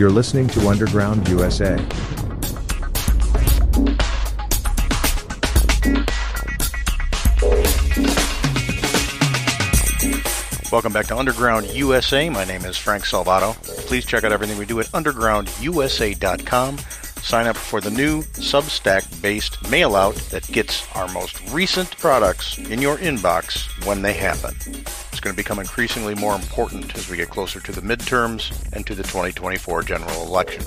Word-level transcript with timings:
You're 0.00 0.08
listening 0.08 0.48
to 0.48 0.66
Underground 0.66 1.28
USA. 1.28 1.76
Welcome 10.72 10.94
back 10.94 11.04
to 11.08 11.16
Underground 11.18 11.66
USA. 11.74 12.30
My 12.30 12.44
name 12.44 12.64
is 12.64 12.78
Frank 12.78 13.04
Salvato. 13.04 13.52
Please 13.88 14.06
check 14.06 14.24
out 14.24 14.32
everything 14.32 14.56
we 14.56 14.64
do 14.64 14.80
at 14.80 14.86
undergroundusa.com. 14.86 16.78
Sign 17.30 17.46
up 17.46 17.56
for 17.56 17.80
the 17.80 17.92
new 17.92 18.22
Substack 18.22 19.22
based 19.22 19.70
mail 19.70 19.94
out 19.94 20.16
that 20.32 20.44
gets 20.48 20.84
our 20.96 21.06
most 21.12 21.40
recent 21.52 21.96
products 21.96 22.58
in 22.58 22.82
your 22.82 22.96
inbox 22.96 23.68
when 23.86 24.02
they 24.02 24.14
happen. 24.14 24.52
It's 25.12 25.20
going 25.20 25.32
to 25.32 25.36
become 25.36 25.60
increasingly 25.60 26.16
more 26.16 26.34
important 26.34 26.92
as 26.96 27.08
we 27.08 27.16
get 27.16 27.30
closer 27.30 27.60
to 27.60 27.70
the 27.70 27.82
midterms 27.82 28.50
and 28.72 28.84
to 28.84 28.96
the 28.96 29.04
2024 29.04 29.84
general 29.84 30.26
election. 30.26 30.64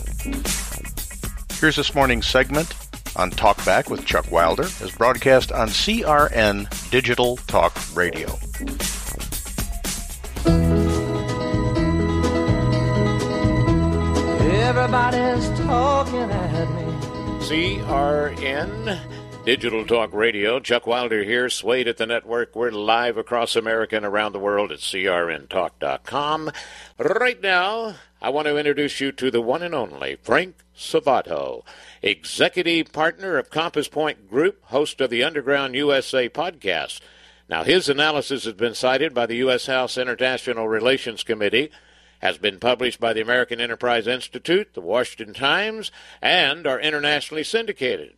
Here's 1.60 1.76
this 1.76 1.94
morning's 1.94 2.28
segment 2.28 2.74
on 3.18 3.30
Talkback 3.32 3.90
with 3.90 4.06
Chuck 4.06 4.32
Wilder, 4.32 4.64
as 4.64 4.92
broadcast 4.92 5.52
on 5.52 5.68
CRN 5.68 6.90
Digital 6.90 7.36
Talk 7.36 7.78
Radio. 7.94 8.40
Everybody's 14.64 15.50
talking 15.60 16.32
at 16.32 16.72
me. 16.72 16.84
CRN 17.44 18.98
Digital 19.46 19.86
Talk 19.86 20.14
Radio. 20.14 20.62
Chuck 20.62 20.88
Wilder 20.88 21.22
here, 21.26 21.50
Swayed 21.50 21.90
at 21.90 21.98
the 21.98 22.06
Network. 22.06 22.56
We're 22.56 22.72
live 22.72 23.18
across 23.18 23.58
America 23.58 23.98
and 23.98 24.06
around 24.06 24.32
the 24.32 24.40
world 24.40 24.72
at 24.72 24.80
crntalk.com. 24.80 26.52
Right 26.98 27.42
now, 27.42 27.96
I 28.22 28.30
want 28.30 28.48
to 28.48 28.58
introduce 28.58 29.02
you 29.02 29.12
to 29.12 29.30
the 29.30 29.42
one 29.42 29.64
and 29.64 29.76
only 29.76 30.16
Frank 30.24 30.56
Salvato, 30.74 31.64
executive 32.02 32.94
partner 32.94 33.38
of 33.38 33.50
Compass 33.50 33.90
Point 33.90 34.30
Group, 34.30 34.64
host 34.68 35.02
of 35.02 35.10
the 35.10 35.24
Underground 35.24 35.76
USA 35.76 36.30
podcast. 36.30 37.02
Now, 37.50 37.66
his 37.66 37.90
analysis 37.90 38.46
has 38.46 38.54
been 38.54 38.76
cited 38.76 39.14
by 39.14 39.26
the 39.26 39.36
U.S. 39.38 39.66
House 39.66 39.98
International 39.98 40.70
Relations 40.70 41.24
Committee 41.24 41.70
has 42.24 42.38
been 42.38 42.58
published 42.58 43.02
by 43.02 43.12
the 43.12 43.20
American 43.20 43.60
Enterprise 43.60 44.08
Institute, 44.08 44.74
the 44.74 44.80
Washington 44.80 45.34
Times, 45.34 45.92
and 46.22 46.66
are 46.66 46.80
internationally 46.80 47.44
syndicated. 47.44 48.14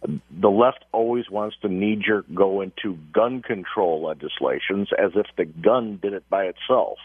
the 0.02 0.50
left 0.50 0.86
always 0.92 1.30
wants 1.30 1.58
to 1.62 1.68
knee 1.68 1.96
jerk 1.96 2.26
go 2.34 2.62
into 2.62 2.98
gun 3.12 3.42
control 3.42 4.04
legislations 4.04 4.90
as 4.98 5.12
if 5.16 5.26
the 5.36 5.46
gun 5.46 6.00
did 6.02 6.14
it 6.14 6.30
by 6.30 6.46
itself. 6.46 6.98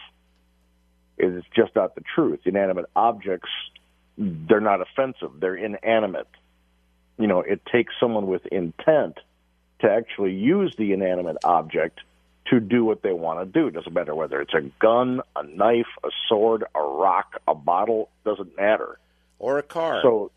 It's 1.17 1.45
just 1.55 1.75
not 1.75 1.95
the 1.95 2.03
truth. 2.15 2.41
Inanimate 2.45 2.85
objects, 2.95 3.49
they're 4.17 4.61
not 4.61 4.81
offensive, 4.81 5.31
they're 5.39 5.55
inanimate. 5.55 6.27
You 7.17 7.27
know, 7.27 7.41
it 7.41 7.65
takes 7.65 7.93
someone 7.99 8.27
with 8.27 8.45
intent 8.47 9.17
to 9.79 9.89
actually 9.89 10.33
use 10.33 10.75
the 10.75 10.93
inanimate 10.93 11.37
object 11.43 11.99
to 12.47 12.59
do 12.59 12.83
what 12.83 13.01
they 13.01 13.13
want 13.13 13.39
to 13.39 13.45
do. 13.45 13.67
It 13.67 13.73
doesn't 13.73 13.93
matter 13.93 14.13
whether 14.13 14.41
it's 14.41 14.53
a 14.53 14.61
gun, 14.79 15.21
a 15.35 15.43
knife, 15.43 15.87
a 16.03 16.09
sword, 16.27 16.63
a 16.75 16.81
rock, 16.81 17.41
a 17.47 17.55
bottle, 17.55 18.09
doesn't 18.25 18.55
matter. 18.57 18.97
Or 19.39 19.59
a 19.59 19.63
car. 19.63 20.01
So 20.01 20.31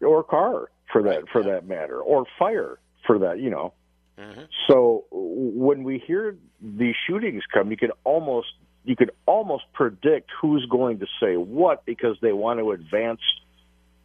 or 0.00 0.20
a 0.20 0.24
car 0.24 0.68
for 0.92 1.02
that 1.04 1.28
for 1.32 1.42
that 1.44 1.66
matter, 1.66 2.00
or 2.00 2.24
fire 2.38 2.78
for 3.06 3.20
that, 3.20 3.38
you 3.38 3.50
know. 3.50 3.72
Mm-hmm. 4.18 4.42
So 4.68 5.04
when 5.10 5.84
we 5.84 5.98
hear 5.98 6.36
these 6.60 6.94
shootings 7.06 7.42
come, 7.52 7.70
you 7.70 7.76
can 7.76 7.90
almost 8.04 8.48
you 8.84 8.96
could 8.96 9.10
almost 9.26 9.64
predict 9.72 10.30
who's 10.40 10.64
going 10.66 11.00
to 11.00 11.06
say 11.20 11.36
what 11.36 11.84
because 11.84 12.16
they 12.22 12.32
want 12.32 12.60
to 12.60 12.70
advance 12.70 13.20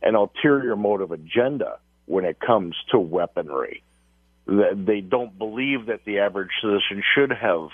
an 0.01 0.15
ulterior 0.15 0.75
motive 0.75 1.11
agenda 1.11 1.77
when 2.07 2.25
it 2.25 2.39
comes 2.39 2.75
to 2.91 2.99
weaponry. 2.99 3.83
That 4.47 4.83
They 4.85 5.01
don't 5.01 5.37
believe 5.37 5.85
that 5.85 6.03
the 6.03 6.19
average 6.19 6.49
citizen 6.61 7.03
should 7.15 7.31
have 7.31 7.69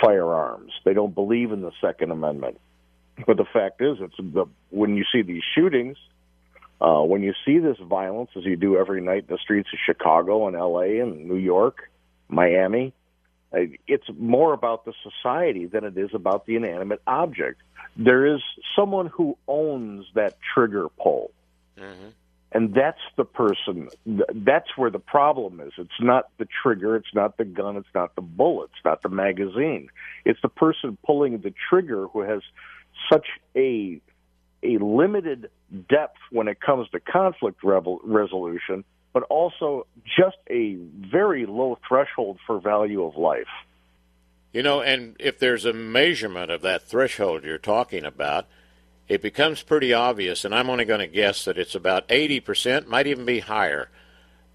firearms. 0.00 0.72
They 0.84 0.94
don't 0.94 1.14
believe 1.14 1.50
in 1.52 1.62
the 1.62 1.72
Second 1.80 2.12
Amendment. 2.12 2.60
But 3.26 3.36
the 3.36 3.44
fact 3.44 3.82
is, 3.82 3.98
it's 4.00 4.16
the 4.16 4.46
when 4.70 4.96
you 4.96 5.04
see 5.12 5.22
these 5.22 5.42
shootings, 5.54 5.98
uh, 6.80 7.02
when 7.02 7.22
you 7.22 7.34
see 7.44 7.58
this 7.58 7.76
violence, 7.78 8.30
as 8.36 8.44
you 8.44 8.56
do 8.56 8.76
every 8.76 9.00
night 9.00 9.26
in 9.28 9.34
the 9.34 9.38
streets 9.38 9.68
of 9.72 9.78
Chicago 9.84 10.46
and 10.46 10.56
L.A. 10.56 11.00
and 11.00 11.26
New 11.28 11.36
York, 11.36 11.90
Miami, 12.28 12.94
uh, 13.52 13.60
it's 13.86 14.06
more 14.18 14.52
about 14.52 14.84
the 14.84 14.92
society 15.02 15.66
than 15.66 15.84
it 15.84 15.98
is 15.98 16.10
about 16.14 16.46
the 16.46 16.56
inanimate 16.56 17.02
object. 17.06 17.60
There 17.96 18.34
is 18.34 18.40
someone 18.76 19.06
who 19.06 19.36
owns 19.46 20.06
that 20.14 20.38
trigger 20.54 20.88
pull. 20.88 21.32
Mm-hmm. 21.76 22.08
And 22.52 22.74
that's 22.74 23.00
the 23.16 23.24
person, 23.24 23.90
that's 24.06 24.76
where 24.76 24.90
the 24.90 24.98
problem 24.98 25.60
is. 25.60 25.72
It's 25.78 25.90
not 26.00 26.30
the 26.38 26.48
trigger, 26.62 26.96
it's 26.96 27.14
not 27.14 27.36
the 27.36 27.44
gun, 27.44 27.76
it's 27.76 27.94
not 27.94 28.16
the 28.16 28.22
bullet, 28.22 28.70
it's 28.74 28.84
not 28.84 29.02
the 29.02 29.08
magazine. 29.08 29.88
It's 30.24 30.40
the 30.42 30.48
person 30.48 30.98
pulling 31.06 31.38
the 31.38 31.54
trigger 31.68 32.08
who 32.08 32.22
has 32.22 32.42
such 33.10 33.26
a 33.54 34.00
a 34.62 34.78
limited 34.78 35.48
depth 35.88 36.18
when 36.30 36.48
it 36.48 36.60
comes 36.60 36.88
to 36.90 37.00
conflict 37.00 37.60
resolution, 37.62 38.84
but 39.12 39.22
also 39.24 39.86
just 40.04 40.36
a 40.48 40.74
very 40.74 41.46
low 41.46 41.78
threshold 41.86 42.38
for 42.46 42.60
value 42.60 43.04
of 43.04 43.16
life. 43.16 43.48
You 44.52 44.62
know, 44.62 44.80
and 44.80 45.16
if 45.20 45.38
there's 45.38 45.64
a 45.64 45.72
measurement 45.72 46.50
of 46.50 46.62
that 46.62 46.82
threshold 46.82 47.44
you're 47.44 47.58
talking 47.58 48.04
about, 48.04 48.46
it 49.08 49.22
becomes 49.22 49.62
pretty 49.62 49.92
obvious, 49.92 50.44
and 50.44 50.54
I'm 50.54 50.70
only 50.70 50.84
going 50.84 51.00
to 51.00 51.06
guess 51.06 51.44
that 51.44 51.58
it's 51.58 51.74
about 51.74 52.08
80%, 52.08 52.86
might 52.86 53.06
even 53.06 53.24
be 53.24 53.40
higher, 53.40 53.88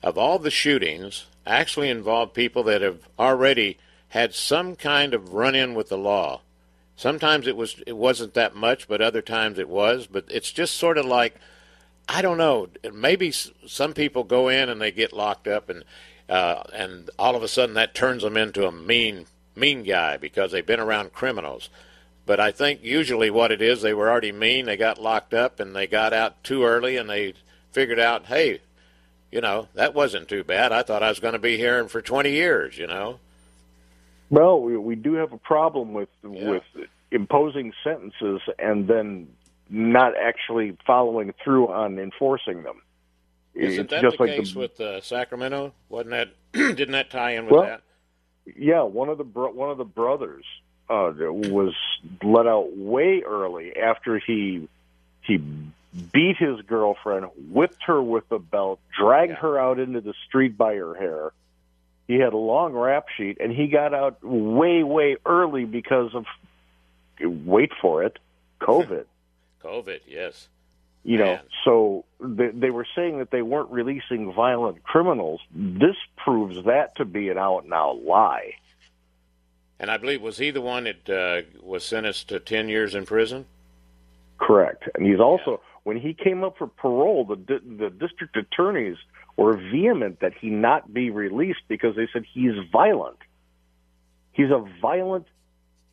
of 0.01 0.17
all 0.17 0.39
the 0.39 0.51
shootings 0.51 1.25
actually 1.45 1.89
involve 1.89 2.33
people 2.33 2.63
that 2.63 2.81
have 2.81 3.07
already 3.19 3.77
had 4.09 4.33
some 4.33 4.75
kind 4.75 5.13
of 5.13 5.33
run 5.33 5.55
in 5.55 5.73
with 5.73 5.89
the 5.89 5.97
law. 5.97 6.41
Sometimes 6.95 7.47
it 7.47 7.57
was 7.57 7.81
it 7.85 7.97
wasn't 7.97 8.33
that 8.35 8.55
much, 8.55 8.87
but 8.87 9.01
other 9.01 9.21
times 9.21 9.59
it 9.59 9.69
was. 9.69 10.07
But 10.07 10.25
it's 10.29 10.51
just 10.51 10.75
sort 10.75 10.97
of 10.97 11.05
like 11.05 11.35
I 12.07 12.21
don't 12.21 12.37
know. 12.37 12.69
Maybe 12.93 13.31
some 13.31 13.93
people 13.93 14.23
go 14.23 14.47
in 14.47 14.69
and 14.69 14.79
they 14.79 14.91
get 14.91 15.13
locked 15.13 15.47
up, 15.47 15.69
and 15.69 15.83
uh, 16.29 16.63
and 16.73 17.09
all 17.19 17.35
of 17.35 17.43
a 17.43 17.47
sudden 17.47 17.75
that 17.75 17.95
turns 17.95 18.23
them 18.23 18.37
into 18.37 18.67
a 18.67 18.71
mean 18.71 19.25
mean 19.55 19.83
guy 19.83 20.17
because 20.17 20.51
they've 20.51 20.65
been 20.65 20.79
around 20.79 21.13
criminals. 21.13 21.69
But 22.25 22.39
I 22.39 22.51
think 22.51 22.83
usually 22.83 23.29
what 23.29 23.51
it 23.51 23.61
is, 23.61 23.81
they 23.81 23.93
were 23.93 24.09
already 24.09 24.31
mean. 24.31 24.65
They 24.65 24.77
got 24.77 25.01
locked 25.01 25.33
up 25.33 25.59
and 25.59 25.75
they 25.75 25.85
got 25.85 26.11
out 26.11 26.43
too 26.43 26.63
early, 26.63 26.97
and 26.97 27.09
they 27.09 27.33
figured 27.71 27.99
out, 27.99 28.25
hey, 28.25 28.61
you 29.31 29.41
know, 29.41 29.67
that 29.75 29.93
wasn't 29.93 30.27
too 30.27 30.43
bad. 30.43 30.71
I 30.71 30.81
thought 30.81 31.03
I 31.03 31.09
was 31.09 31.19
going 31.19 31.33
to 31.33 31.39
be 31.39 31.57
here 31.57 31.87
for 31.87 32.01
20 32.01 32.31
years, 32.31 32.77
you 32.77 32.87
know. 32.87 33.19
Well, 34.35 34.61
we, 34.61 34.75
we 34.75 34.95
do 34.95 35.13
have 35.13 35.31
a 35.31 35.37
problem 35.37 35.93
with 35.93 36.09
Yeah. 36.23 36.49
with 36.49 36.63
imposing 37.11 37.71
sentences 37.83 38.41
and 38.59 38.85
then 38.87 39.29
not 39.69 40.13
actually 40.17 40.77
following 40.85 41.33
through 41.43 41.69
on 41.69 41.97
enforcing 41.97 42.63
them. 42.63 42.81
Isn't 43.53 43.85
it's 43.85 43.89
that 43.91 44.01
just 44.01 44.17
the 44.17 44.23
like 44.23 44.35
case 44.37 44.53
the, 44.53 44.59
with 44.59 44.81
uh, 44.81 44.99
Sacramento? 44.99 45.73
Wasn't 45.87 46.11
that? 46.11 46.29
didn't 46.51 46.91
that 46.91 47.09
tie 47.09 47.31
in 47.31 47.45
with 47.45 47.53
Well, 47.53 47.63
that? 47.63 47.81
yeah, 48.57 48.81
one 48.83 49.07
of 49.07 49.17
the 49.17 49.23
bro- 49.23 49.53
one 49.53 49.69
of 49.71 49.77
the 49.77 49.85
brothers 49.85 50.43
uh, 50.89 51.13
was 51.17 51.73
let 52.21 52.45
out 52.45 52.75
way 52.75 53.21
early 53.25 53.77
after 53.77 54.19
he 54.19 54.67
he 55.21 55.37
beat 56.11 56.35
his 56.37 56.59
girlfriend, 56.67 57.27
whipped 57.49 57.83
her 57.85 58.03
with 58.03 58.29
a 58.31 58.39
belt, 58.39 58.81
dragged 58.99 59.31
Yeah. 59.31 59.37
her 59.37 59.57
out 59.57 59.79
into 59.79 60.01
the 60.01 60.13
street 60.27 60.57
by 60.57 60.75
her 60.75 60.93
hair. 60.93 61.31
He 62.07 62.15
had 62.15 62.33
a 62.33 62.37
long 62.37 62.73
rap 62.73 63.05
sheet, 63.15 63.37
and 63.39 63.51
he 63.51 63.67
got 63.67 63.93
out 63.93 64.23
way 64.23 64.83
way 64.83 65.17
early 65.25 65.65
because 65.65 66.13
of 66.13 66.25
wait 67.19 67.71
for 67.81 68.03
it, 68.03 68.19
COVID. 68.61 69.05
COVID, 69.63 70.01
yes. 70.07 70.47
You 71.03 71.19
know, 71.19 71.39
so 71.63 72.03
they, 72.19 72.47
they 72.47 72.71
were 72.71 72.87
saying 72.95 73.19
that 73.19 73.29
they 73.29 73.43
weren't 73.43 73.69
releasing 73.69 74.33
violent 74.33 74.81
criminals. 74.81 75.39
This 75.53 75.95
proves 76.17 76.65
that 76.65 76.95
to 76.95 77.05
be 77.05 77.29
an 77.29 77.37
out 77.37 77.63
and 77.63 77.73
out 77.73 78.03
lie. 78.03 78.53
And 79.79 79.91
I 79.91 79.97
believe 79.97 80.23
was 80.23 80.39
he 80.39 80.49
the 80.49 80.61
one 80.61 80.85
that 80.85 81.07
uh, 81.07 81.41
was 81.61 81.83
sentenced 81.83 82.29
to 82.29 82.39
10 82.39 82.69
years 82.69 82.95
in 82.95 83.05
prison? 83.05 83.45
Correct. 84.39 84.89
And 84.95 85.05
he's 85.05 85.19
also 85.19 85.61
when 85.83 85.97
he 85.97 86.15
came 86.15 86.43
up 86.43 86.57
for 86.57 86.65
parole, 86.65 87.23
the 87.25 87.35
the 87.35 87.91
district 87.91 88.35
attorneys 88.35 88.97
were 89.37 89.57
vehement 89.57 90.19
that 90.21 90.33
he 90.39 90.49
not 90.49 90.93
be 90.93 91.09
released 91.09 91.61
because 91.67 91.95
they 91.95 92.07
said 92.13 92.23
he's 92.33 92.53
violent. 92.71 93.17
He's 94.31 94.49
a 94.49 94.63
violent 94.81 95.27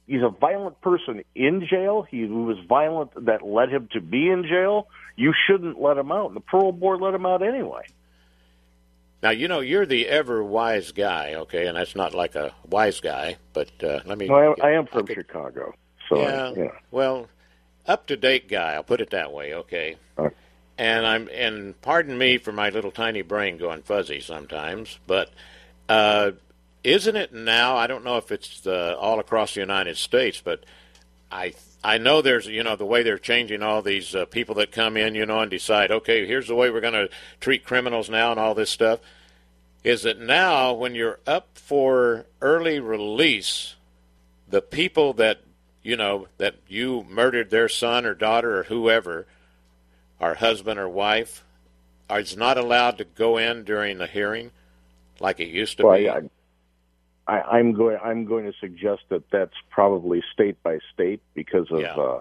he's 0.06 0.23
a 0.23 0.29
violent 0.29 0.81
person 0.81 1.23
in 1.35 1.67
jail. 1.69 2.03
He 2.03 2.25
was 2.25 2.59
violent 2.69 3.27
that 3.27 3.43
led 3.47 3.71
him 3.71 3.89
to 3.93 4.00
be 4.00 4.29
in 4.29 4.44
jail. 4.44 4.89
You 5.17 5.33
shouldn't 5.47 5.81
let 5.81 5.97
him 5.97 6.11
out. 6.12 6.27
And 6.29 6.37
the 6.37 6.41
parole 6.41 6.73
board 6.73 7.00
let 7.00 7.15
him 7.15 7.25
out 7.27 7.43
anyway. 7.43 7.83
Now 9.23 9.31
you 9.31 9.47
know 9.47 9.61
you're 9.61 9.87
the 9.87 10.09
ever 10.09 10.43
wise 10.43 10.91
guy, 10.91 11.35
okay, 11.35 11.67
and 11.67 11.77
that's 11.77 11.95
not 11.95 12.12
like 12.12 12.35
a 12.35 12.53
wise 12.69 13.00
guy, 13.00 13.37
but 13.53 13.71
uh, 13.83 14.00
let 14.05 14.19
me. 14.19 14.27
No, 14.27 14.35
I, 14.35 14.47
am- 14.47 14.55
I 14.62 14.71
am 14.73 14.87
from 14.87 15.06
could- 15.06 15.15
Chicago, 15.17 15.75
so 16.09 16.21
yeah, 16.21 16.47
I, 16.49 16.53
know. 16.53 16.73
well, 16.91 17.29
up 17.87 18.06
to 18.09 18.17
date 18.17 18.49
guy. 18.49 18.75
I'll 18.75 18.83
put 18.83 19.00
it 19.00 19.11
that 19.11 19.33
way, 19.33 19.55
okay. 19.55 19.97
Right. 20.17 20.33
And 20.82 21.06
I'm 21.06 21.29
and 21.32 21.81
pardon 21.81 22.19
me 22.19 22.38
for 22.38 22.50
my 22.50 22.70
little 22.70 22.90
tiny 22.90 23.23
brain 23.23 23.56
going 23.56 23.82
fuzzy 23.82 24.19
sometimes, 24.19 24.99
but 25.06 25.31
uh, 25.88 26.32
isn't 26.82 27.14
it 27.14 27.32
now? 27.32 27.76
I 27.76 27.87
don't 27.87 28.02
know 28.02 28.17
if 28.17 28.32
it's 28.32 28.67
uh, 28.67 28.96
all 28.99 29.20
across 29.20 29.55
the 29.55 29.61
United 29.61 29.96
States, 29.96 30.43
but 30.44 30.64
I 31.31 31.55
I 31.84 31.99
know 31.99 32.20
there's 32.20 32.49
you 32.49 32.64
know 32.64 32.75
the 32.75 32.84
way 32.84 33.05
they're 33.05 33.17
changing 33.17 33.62
all 33.62 33.81
these 33.81 34.12
uh, 34.12 34.25
people 34.25 34.56
that 34.56 34.73
come 34.73 34.96
in, 34.96 35.14
you 35.14 35.25
know, 35.25 35.38
and 35.38 35.52
decide, 35.52 35.93
okay, 35.93 36.26
here's 36.26 36.49
the 36.49 36.56
way 36.56 36.69
we're 36.69 36.81
going 36.81 36.94
to 36.94 37.11
treat 37.38 37.64
criminals 37.64 38.11
now 38.11 38.32
and 38.32 38.40
all 38.40 38.56
this 38.56 38.70
stuff. 38.70 38.99
Is 39.85 40.02
that 40.02 40.19
now 40.19 40.73
when 40.73 40.96
you're 40.96 41.20
up 41.28 41.46
for 41.55 42.26
early 42.40 42.81
release, 42.81 43.76
the 44.49 44.61
people 44.61 45.12
that 45.12 45.43
you 45.85 45.94
know 45.94 46.26
that 46.38 46.56
you 46.67 47.06
murdered 47.08 47.50
their 47.50 47.69
son 47.69 48.05
or 48.05 48.14
daughter 48.14 48.58
or 48.58 48.62
whoever, 48.64 49.28
or 50.23 50.35
husband 50.35 50.79
or 50.79 50.89
wife, 50.89 51.45
is 52.11 52.37
not 52.37 52.57
allowed 52.57 52.99
to 52.99 53.05
go 53.05 53.37
in 53.37 53.65
during 53.65 53.99
the 53.99 54.07
hearing, 54.07 54.51
like 55.21 55.41
it 55.41 55.49
used 55.49 55.79
to 55.79 55.87
Well, 55.87 55.99
be. 55.99 56.09
I, 56.09 56.21
I, 57.27 57.41
I'm 57.59 57.73
going. 57.73 57.99
I'm 58.03 58.25
going 58.25 58.45
to 58.45 58.53
suggest 58.59 59.03
that 59.09 59.29
that's 59.31 59.55
probably 59.71 60.23
state 60.33 60.63
by 60.63 60.79
state 60.95 61.21
because 61.35 61.71
of 61.71 61.81
Yeah. 61.81 61.95
uh, 61.95 62.21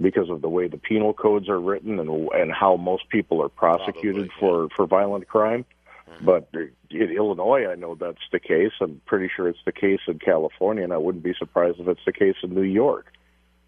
because 0.00 0.30
of 0.30 0.40
the 0.40 0.48
way 0.48 0.68
the 0.68 0.78
penal 0.78 1.12
codes 1.12 1.48
are 1.48 1.60
written 1.60 1.98
and 1.98 2.28
and 2.32 2.52
how 2.52 2.76
most 2.76 3.08
people 3.10 3.42
are 3.42 3.48
prosecuted 3.50 4.30
Probably, 4.38 4.68
for 4.68 4.74
for 4.74 4.86
violent 4.86 5.28
crime. 5.28 5.64
Mm-hmm. 6.10 6.24
But 6.24 6.48
in 6.90 7.10
Illinois, 7.10 7.66
I 7.70 7.74
know 7.74 7.94
that's 7.94 8.22
the 8.32 8.40
case. 8.40 8.72
I'm 8.80 9.00
pretty 9.06 9.30
sure 9.34 9.48
it's 9.48 9.62
the 9.64 9.72
case 9.72 10.00
in 10.08 10.18
California, 10.18 10.82
and 10.82 10.92
I 10.92 10.96
wouldn't 10.96 11.24
be 11.24 11.34
surprised 11.38 11.78
if 11.78 11.88
it's 11.88 12.04
the 12.04 12.12
case 12.12 12.36
in 12.42 12.54
New 12.54 12.62
York. 12.62 13.12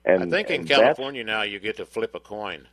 And 0.05 0.23
I 0.25 0.31
think 0.31 0.51
in 0.51 0.67
California 0.67 1.25
now 1.25 1.43
you 1.43 1.59
get 1.59 1.77
to 1.77 1.87
flip 1.87 2.15
a 2.15 2.21
coin. 2.21 2.67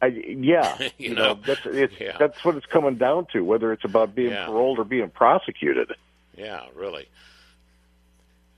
I, 0.00 0.06
yeah, 0.06 0.76
You 0.80 0.90
you, 1.10 1.14
know, 1.14 1.34
know, 1.34 1.40
that's 1.44 1.60
it's, 1.64 1.94
yeah. 2.00 2.16
that's 2.18 2.44
what 2.44 2.56
it's 2.56 2.66
coming 2.66 2.96
down 2.96 3.26
to. 3.32 3.40
Whether 3.40 3.72
it's 3.72 3.84
about 3.84 4.14
being 4.14 4.30
Yeah. 4.30 4.46
paroled 4.46 4.78
or 4.78 4.84
being 4.84 5.10
prosecuted. 5.10 5.92
Yeah, 6.36 6.66
really. 6.74 7.08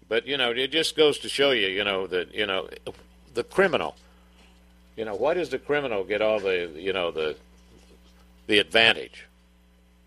But 0.08 0.26
you 0.26 0.36
know, 0.36 0.50
it 0.50 0.68
just 0.70 0.96
goes 0.96 1.18
to 1.20 1.28
show 1.28 1.52
you, 1.52 1.68
you 1.68 1.84
know, 1.84 2.06
that 2.08 2.34
you 2.34 2.46
know, 2.46 2.68
the 3.34 3.44
criminal. 3.44 3.96
You 4.96 5.04
know, 5.06 5.14
why 5.14 5.34
does 5.34 5.48
the 5.48 5.58
criminal 5.58 6.04
get 6.04 6.20
all 6.20 6.40
the, 6.40 6.70
you 6.74 6.92
know, 6.92 7.10
the 7.10 7.36
the 8.48 8.58
advantage? 8.58 9.26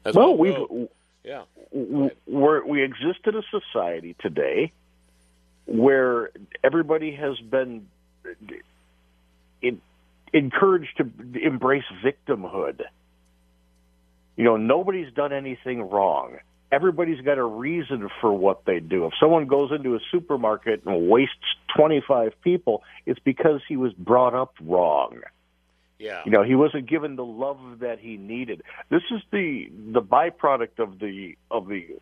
That's 0.04 0.16
well, 0.16 0.36
we've 0.38 0.88
yeah, 1.24 1.44
we're, 1.72 2.66
we 2.66 2.84
exist 2.84 3.20
in 3.26 3.36
a 3.36 3.42
society 3.50 4.16
today 4.20 4.72
where 5.66 6.32
everybody 6.64 7.16
has 7.16 7.40
been 7.40 7.88
in, 9.62 9.82
encouraged 10.34 10.98
to 10.98 11.10
embrace 11.42 11.84
victimhood. 12.04 12.82
You 14.36 14.44
know, 14.44 14.58
nobody's 14.58 15.14
done 15.14 15.32
anything 15.32 15.82
wrong. 15.90 16.38
Everybody's 16.72 17.22
got 17.22 17.38
a 17.38 17.44
reason 17.44 18.10
for 18.20 18.34
what 18.34 18.66
they 18.66 18.80
do. 18.80 19.06
If 19.06 19.14
someone 19.20 19.46
goes 19.46 19.72
into 19.72 19.94
a 19.96 20.00
supermarket 20.12 20.84
and 20.86 21.08
wastes 21.08 21.36
25 21.78 22.34
people, 22.42 22.82
it's 23.06 23.20
because 23.20 23.62
he 23.68 23.78
was 23.78 23.94
brought 23.94 24.34
up 24.34 24.56
wrong. 24.60 25.22
yeah. 26.00 26.24
You 26.26 26.32
know, 26.32 26.42
he 26.42 26.56
wasn't 26.56 26.90
given 26.90 27.16
the 27.16 27.24
love 27.26 27.80
that 27.80 28.00
he 28.00 28.18
needed. 28.18 28.64
This 28.90 29.04
is 29.12 29.22
the 29.32 29.70
the 29.92 30.02
byproduct 30.02 30.80
of 30.80 30.98
the 30.98 31.38
of 31.52 31.68
the 31.68 32.00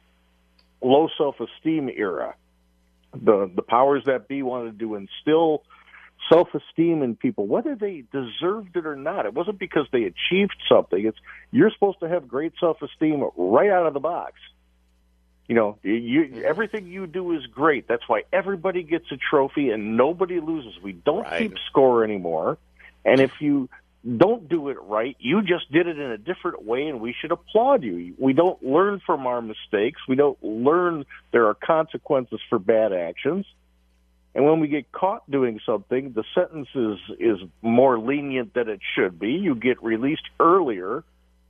low 0.81 1.09
self 1.17 1.35
esteem 1.41 1.89
era. 1.89 2.35
The 3.13 3.51
the 3.53 3.61
powers 3.61 4.03
that 4.05 4.29
be 4.29 4.41
wanted 4.41 4.79
to 4.79 4.95
instill 4.95 5.63
self 6.29 6.49
esteem 6.53 7.03
in 7.03 7.15
people, 7.15 7.47
whether 7.47 7.75
they 7.75 8.03
deserved 8.11 8.75
it 8.75 8.85
or 8.85 8.95
not. 8.95 9.25
It 9.25 9.33
wasn't 9.33 9.59
because 9.59 9.87
they 9.91 10.03
achieved 10.03 10.55
something. 10.69 11.05
It's 11.05 11.17
you're 11.51 11.71
supposed 11.71 11.99
to 12.01 12.09
have 12.09 12.27
great 12.27 12.53
self 12.59 12.81
esteem 12.81 13.23
right 13.35 13.69
out 13.69 13.87
of 13.87 13.93
the 13.93 13.99
box. 13.99 14.33
You 15.47 15.55
know, 15.55 15.77
you 15.83 16.21
mm-hmm. 16.21 16.41
everything 16.45 16.87
you 16.87 17.07
do 17.07 17.33
is 17.33 17.45
great. 17.47 17.87
That's 17.87 18.07
why 18.07 18.23
everybody 18.31 18.83
gets 18.83 19.05
a 19.11 19.17
trophy 19.17 19.69
and 19.69 19.97
nobody 19.97 20.39
loses. 20.39 20.81
We 20.81 20.93
don't 20.93 21.23
Right. 21.23 21.39
keep 21.39 21.57
score 21.69 22.03
anymore. 22.03 22.57
And 23.03 23.19
if 23.19 23.41
you 23.41 23.67
don't 24.17 24.47
do 24.47 24.69
it 24.69 24.77
right, 24.81 25.15
you 25.19 25.41
just 25.41 25.71
did 25.71 25.87
it 25.87 25.99
in 25.99 26.11
a 26.11 26.17
different 26.17 26.63
way 26.63 26.87
and 26.87 27.01
we 27.01 27.13
should 27.19 27.31
applaud 27.31 27.83
you. 27.83 28.13
We 28.17 28.33
don't 28.33 28.63
learn 28.63 29.01
from 29.05 29.27
our 29.27 29.41
mistakes. 29.41 30.01
We 30.07 30.15
don't 30.15 30.41
learn 30.43 31.05
there 31.31 31.47
are 31.47 31.53
consequences 31.53 32.39
for 32.49 32.57
bad 32.57 32.93
actions. 32.93 33.45
And 34.33 34.45
when 34.45 34.59
we 34.61 34.67
get 34.69 34.91
caught 34.91 35.29
doing 35.29 35.59
something, 35.65 36.13
the 36.13 36.23
sentence 36.33 36.69
is, 36.73 36.97
is 37.19 37.39
more 37.61 37.99
lenient 37.99 38.53
than 38.53 38.69
it 38.69 38.79
should 38.95 39.19
be. 39.19 39.33
You 39.33 39.55
get 39.55 39.81
released 39.83 40.29
earlier, 40.39 41.03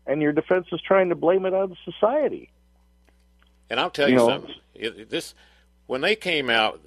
and 0.08 0.22
your 0.22 0.32
defense 0.32 0.68
is 0.72 0.82
trying 0.82 1.10
to 1.10 1.16
blame 1.16 1.46
it 1.46 1.54
on 1.54 1.78
society. 1.86 2.50
And 3.70 3.80
I'll 3.80 3.92
tell 3.92 4.08
You 4.10 4.14
you, 4.14 4.20
know- 4.20 4.30
something. 4.30 4.56
It- 4.74 5.10
This 5.10 5.36
when 5.88 6.02
they 6.02 6.16
came 6.16 6.50
out 6.50 6.80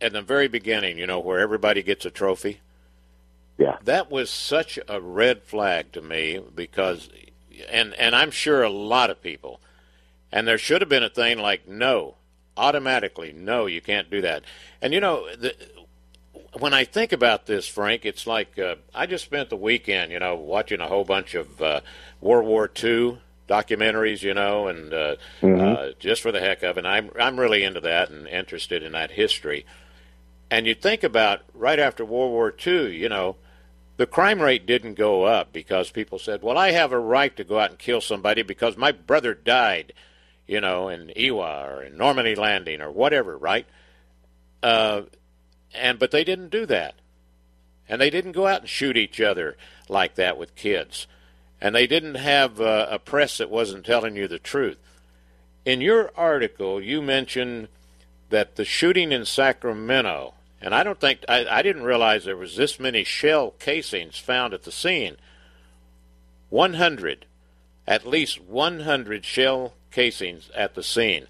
at 0.00 0.12
the 0.12 0.22
very 0.22 0.48
beginning, 0.48 0.96
you 0.98 1.06
know, 1.06 1.20
where 1.20 1.40
everybody 1.40 1.82
gets 1.82 2.04
a 2.06 2.10
trophy. 2.10 2.60
Yeah. 3.58 3.76
That 3.84 4.10
was 4.10 4.30
such 4.30 4.78
a 4.88 5.00
red 5.00 5.42
flag 5.42 5.92
to 5.92 6.00
me 6.00 6.40
because, 6.54 7.10
and 7.70 7.92
and 7.94 8.16
I'm 8.16 8.30
sure 8.30 8.62
a 8.62 8.70
lot 8.70 9.10
of 9.10 9.22
people, 9.22 9.60
and 10.32 10.48
there 10.48 10.58
should 10.58 10.80
have 10.80 10.88
been 10.88 11.02
a 11.04 11.08
thing 11.10 11.38
like 11.38 11.68
no, 11.68 12.14
automatically 12.56 13.32
no, 13.32 13.66
you 13.66 13.80
can't 13.80 14.10
do 14.10 14.20
that. 14.22 14.44
And 14.80 14.92
you 14.92 15.00
know, 15.00 15.26
the, 15.36 15.54
when 16.58 16.74
I 16.74 16.84
think 16.84 17.12
about 17.12 17.46
this, 17.46 17.66
Frank, 17.66 18.04
it's 18.04 18.26
like 18.26 18.58
uh, 18.58 18.76
I 18.94 19.06
just 19.06 19.24
spent 19.24 19.50
the 19.50 19.56
weekend, 19.56 20.12
you 20.12 20.18
know, 20.18 20.34
watching 20.34 20.80
a 20.80 20.86
whole 20.86 21.04
bunch 21.04 21.34
of 21.34 21.60
uh, 21.62 21.80
World 22.20 22.46
War 22.46 22.70
II 22.82 23.18
documentaries, 23.48 24.22
you 24.22 24.34
know, 24.34 24.68
and 24.68 24.92
uh, 24.92 25.16
uh, 25.42 25.92
just 25.98 26.22
for 26.22 26.32
the 26.32 26.40
heck 26.40 26.62
of 26.62 26.78
it. 26.78 26.84
I'm 26.84 27.10
I'm 27.18 27.38
really 27.38 27.64
into 27.64 27.80
that 27.80 28.10
and 28.10 28.26
interested 28.28 28.82
in 28.82 28.92
that 28.92 29.12
history. 29.12 29.66
And 30.50 30.66
you 30.66 30.74
think 30.74 31.02
about 31.02 31.40
right 31.54 31.78
after 31.78 32.04
World 32.04 32.32
War 32.32 32.54
II, 32.66 32.94
you 32.94 33.08
know, 33.08 33.36
the 33.96 34.06
crime 34.06 34.40
rate 34.40 34.66
didn't 34.66 34.94
go 34.94 35.24
up 35.24 35.52
because 35.52 35.90
people 35.90 36.18
said, 36.18 36.42
"Well, 36.42 36.58
I 36.58 36.72
have 36.72 36.92
a 36.92 36.98
right 36.98 37.34
to 37.36 37.44
go 37.44 37.58
out 37.58 37.70
and 37.70 37.78
kill 37.78 38.00
somebody 38.00 38.42
because 38.42 38.76
my 38.76 38.92
brother 38.92 39.34
died," 39.34 39.92
you 40.52 40.60
know, 40.60 40.90
in 40.90 41.10
Iwo 41.16 41.66
or 41.66 41.82
in 41.82 41.96
Normandy 41.96 42.34
Landing 42.34 42.82
or 42.82 42.90
whatever, 42.90 43.38
right? 43.38 43.64
Uh, 44.62 45.02
and 45.74 45.98
but 45.98 46.10
they 46.10 46.24
didn't 46.24 46.50
do 46.50 46.66
that, 46.66 46.96
and 47.88 47.98
they 47.98 48.10
didn't 48.10 48.32
go 48.32 48.46
out 48.46 48.60
and 48.60 48.68
shoot 48.68 48.98
each 48.98 49.18
other 49.18 49.56
like 49.88 50.16
that 50.16 50.36
with 50.36 50.54
kids, 50.54 51.06
and 51.58 51.74
they 51.74 51.86
didn't 51.86 52.16
have 52.16 52.60
uh, 52.60 52.86
a 52.90 52.98
press 52.98 53.38
that 53.38 53.48
wasn't 53.48 53.86
telling 53.86 54.14
you 54.14 54.28
the 54.28 54.38
truth. 54.38 54.78
In 55.64 55.80
your 55.80 56.10
article, 56.18 56.82
you 56.82 57.00
mentioned 57.00 57.68
that 58.28 58.56
the 58.56 58.66
shooting 58.66 59.10
in 59.10 59.24
Sacramento, 59.24 60.34
and 60.60 60.74
I 60.74 60.82
don't 60.82 61.00
think 61.00 61.20
I, 61.30 61.46
I 61.46 61.62
didn't 61.62 61.84
realize 61.84 62.26
there 62.26 62.36
was 62.36 62.56
this 62.56 62.78
many 62.78 63.04
shell 63.04 63.52
casings 63.58 64.18
found 64.18 64.52
at 64.52 64.64
the 64.64 64.72
scene. 64.72 65.16
100, 66.50 67.24
at 67.86 68.06
least 68.06 68.38
100 68.38 69.24
shell 69.24 69.72
casings 69.92 70.50
at 70.54 70.74
the 70.74 70.82
scene. 70.82 71.26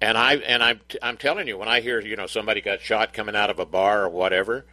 And 0.00 0.16
I 0.16 0.36
and 0.36 0.62
I'm 0.62 0.80
I'm 1.02 1.16
telling 1.16 1.48
you, 1.48 1.58
when 1.58 1.68
I 1.68 1.80
hear 1.80 2.00
you 2.00 2.16
know 2.16 2.26
somebody 2.26 2.60
got 2.60 2.80
shot 2.80 3.12
coming 3.12 3.34
out 3.34 3.50
of 3.50 3.58
a 3.58 3.66
bar 3.66 4.04
or 4.04 4.08
whatever, 4.08 4.64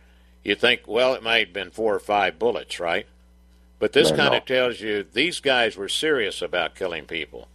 you 0.44 0.56
think, 0.56 0.82
well, 0.86 1.16
it 1.16 1.24
might 1.24 1.48
have 1.48 1.54
been 1.54 1.72
four 1.72 1.96
or 1.96 2.00
five 2.00 2.38
bullets, 2.38 2.80
right? 2.80 3.08
But 3.80 3.94
this 3.94 4.12
kind 4.12 4.34
of 4.34 4.46
tells 4.46 4.80
you 4.80 5.04
these 5.04 5.40
guys 5.40 5.76
were 5.76 5.90
serious 5.90 6.42
about 6.42 6.76
killing 6.76 7.06
people. 7.06 7.48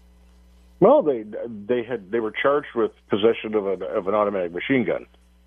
Well, 0.81 1.03
they 1.03 1.25
they 1.47 1.83
had 1.83 2.11
they 2.11 2.21
were 2.21 2.33
charged 2.33 2.75
with 2.75 2.93
possession 3.09 3.55
of 3.55 3.67
an 3.67 3.83
of 3.83 4.09
an 4.09 4.15
automatic 4.15 4.53
machine 4.53 4.85
gun. 4.85 5.07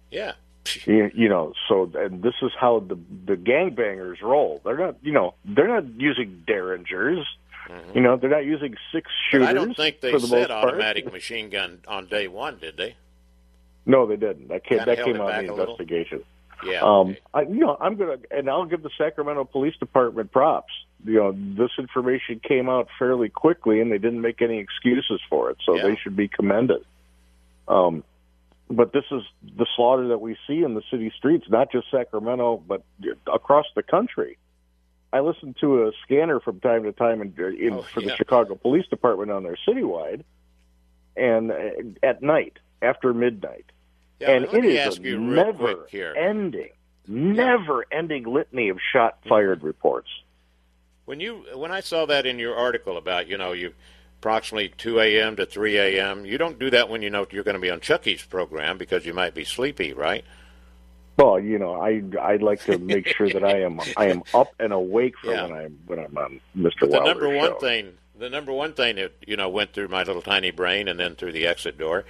Yeah. 0.09 0.33
You, 0.85 1.11
you 1.13 1.27
know, 1.27 1.53
so 1.67 1.91
and 1.93 2.23
this 2.23 2.35
is 2.41 2.51
how 2.57 2.79
the 2.79 2.97
the 3.25 3.35
gangbangers 3.35 4.21
roll. 4.21 4.61
They're 4.63 4.77
not, 4.77 4.95
you 5.01 5.11
know, 5.11 5.33
they're 5.43 5.67
not 5.67 5.85
using 5.99 6.43
derringers. 6.47 7.25
You 7.93 8.01
know, 8.01 8.17
they're 8.17 8.29
not 8.29 8.45
using 8.45 8.75
six 8.91 9.07
But 9.07 9.11
shooters. 9.31 9.47
I 9.47 9.53
don't 9.53 9.75
think 9.75 10.01
they 10.01 10.11
the 10.11 10.19
said 10.19 10.39
most 10.39 10.47
part. 10.49 10.65
automatic 10.73 11.11
machine 11.11 11.49
gun 11.49 11.79
on 11.87 12.07
day 12.07 12.27
one, 12.27 12.57
did 12.59 12.77
they? 12.77 12.95
No, 13.85 14.05
they 14.05 14.15
didn't. 14.17 14.47
That 14.49 14.65
came 14.65 14.79
that 14.79 15.03
came 15.03 15.19
out 15.19 15.39
in 15.39 15.47
the 15.47 15.53
investigation. 15.53 16.23
Yeah. 16.65 16.81
Um, 16.81 17.09
okay. 17.11 17.19
I, 17.33 17.41
you 17.41 17.59
know, 17.59 17.77
I'm 17.79 17.95
gonna, 17.95 18.17
and 18.31 18.49
I'll 18.49 18.65
give 18.65 18.83
the 18.83 18.89
Sacramento 18.97 19.45
Police 19.45 19.75
Department 19.77 20.31
props. 20.31 20.71
You 21.05 21.15
know, 21.15 21.31
this 21.57 21.71
information 21.77 22.39
came 22.39 22.69
out 22.69 22.87
fairly 22.97 23.27
quickly, 23.29 23.81
and 23.81 23.91
they 23.91 23.97
didn't 23.97 24.21
make 24.21 24.41
any 24.41 24.59
excuses 24.59 25.19
for 25.29 25.49
it, 25.49 25.57
so 25.65 25.75
Yeah. 25.75 25.83
they 25.83 25.95
should 25.97 26.15
be 26.15 26.29
commended. 26.29 26.85
Um, 27.67 28.03
but 28.69 28.93
this 28.93 29.03
is 29.11 29.21
the 29.57 29.65
slaughter 29.75 30.07
that 30.09 30.19
we 30.19 30.37
see 30.47 30.63
in 30.63 30.73
the 30.75 30.81
city 30.89 31.11
streets, 31.17 31.45
not 31.49 31.71
just 31.71 31.91
Sacramento, 31.91 32.63
but 32.65 32.83
across 33.31 33.65
the 33.75 33.83
country. 33.83 34.37
I 35.13 35.19
listen 35.19 35.53
to 35.61 35.83
a 35.85 35.91
scanner 36.01 36.39
from 36.39 36.59
time 36.59 36.83
to 36.83 36.91
time 36.91 37.21
in, 37.21 37.33
in 37.37 37.73
Oh, 37.73 37.81
for 37.83 38.01
the. 38.01 38.15
Chicago 38.15 38.55
Police 38.55 38.87
Department 38.87 39.29
on 39.31 39.43
their 39.43 39.57
citywide, 39.67 40.23
and 41.15 41.51
uh, 41.51 41.55
at 42.01 42.23
night 42.23 42.57
after 42.81 43.13
midnight 43.13 43.65
Yeah, 44.19 44.31
and 44.31 44.45
it 44.45 44.65
is 44.65 44.97
a 44.97 45.01
never 45.01 45.87
ending, 46.17 46.71
never 47.07 47.85
ending 47.91 48.23
litany 48.23 48.69
of 48.69 48.79
shot 48.91 49.19
fired 49.29 49.61
reports. 49.61 50.09
When 51.05 51.19
you 51.19 51.45
when 51.53 51.71
I 51.71 51.81
saw 51.81 52.07
that 52.07 52.25
in 52.25 52.39
your 52.39 52.55
article 52.55 52.97
about 52.97 53.27
you 53.27 53.37
know 53.37 53.51
you 53.51 53.73
approximately 54.19 54.69
2 54.69 54.99
a.m. 55.01 55.35
to 55.35 55.45
3 55.45 55.77
a.m. 55.77 56.25
You 56.25 56.37
don't 56.37 56.57
do 56.57 56.69
that 56.71 56.89
when 56.89 57.01
you 57.01 57.09
know 57.09 57.27
you're 57.29 57.43
going 57.43 57.55
to 57.55 57.61
be 57.61 57.69
on 57.69 57.81
Chucky's 57.81 58.23
program 58.23 58.77
because 58.77 59.05
you 59.05 59.13
might 59.13 59.35
be 59.35 59.43
sleepy, 59.43 59.93
right? 59.93 60.23
Well, 61.17 61.39
you 61.39 61.59
know, 61.59 61.75
I 61.75 62.01
I'd 62.21 62.41
like 62.41 62.63
to 62.65 62.77
make 62.79 63.07
sure 63.07 63.29
that 63.29 63.43
I 63.43 63.61
am 63.61 63.79
I 63.97 64.07
am 64.07 64.23
up 64.33 64.49
and 64.59 64.73
awake 64.73 65.13
for 65.21 65.31
Yeah. 65.31 65.43
when 65.47 65.53
I'm 65.55 65.79
when 65.85 65.99
I'm 65.99 66.17
on 66.17 66.41
Mr. 66.57 66.71
But 66.79 66.79
the 66.79 66.87
Wilder's 66.87 67.07
number 67.07 67.29
one 67.37 67.49
show. 67.51 67.59
thing, 67.59 67.93
the 68.17 68.29
number 68.29 68.51
one 68.51 68.73
thing 68.73 68.95
that 68.95 69.11
you 69.27 69.37
know 69.37 69.49
went 69.49 69.73
through 69.73 69.89
my 69.89 70.03
little 70.03 70.21
tiny 70.23 70.51
brain 70.51 70.87
and 70.87 70.99
then 70.99 71.15
through 71.15 71.33
the 71.33 71.45
exit 71.45 71.77
door 71.77 72.05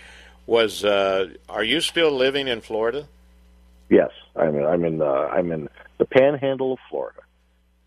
was, 0.46 0.84
uh, 0.84 1.30
are 1.48 1.64
you 1.64 1.80
still 1.82 2.12
living 2.12 2.48
in 2.50 2.60
Florida? 2.62 3.08
Yes, 3.90 4.12
I'm 4.36 4.56
in, 4.56 4.66
I'm 4.66 4.84
in 4.86 4.98
the 5.00 5.06
I'm 5.06 5.52
in 5.52 5.70
the 5.98 6.06
Panhandle 6.06 6.74
of 6.74 6.80
Florida. 6.90 7.20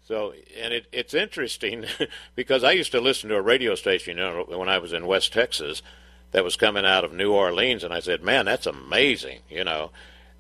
So, 0.05 0.35
and 0.63 0.73
it, 0.73 0.87
it's 0.93 1.15
interesting 1.15 1.85
because 2.37 2.63
I 2.63 2.73
used 2.73 2.93
to 2.93 3.01
listen 3.01 3.29
to 3.31 3.37
a 3.37 3.43
radio 3.43 3.75
station, 3.75 4.19
you 4.19 4.23
know, 4.23 4.45
when 4.49 4.69
I 4.69 4.79
was 4.79 4.93
in 4.93 5.07
West 5.07 5.33
Texas, 5.33 5.83
that 6.31 6.45
was 6.45 6.55
coming 6.57 6.85
out 6.87 7.05
of 7.05 7.13
New 7.13 7.33
Orleans, 7.33 7.83
and 7.83 7.93
I 7.93 8.01
said, 8.01 8.23
"Man, 8.23 8.45
that's 8.45 8.67
amazing," 8.67 9.41
you 9.49 9.65
know. 9.65 9.91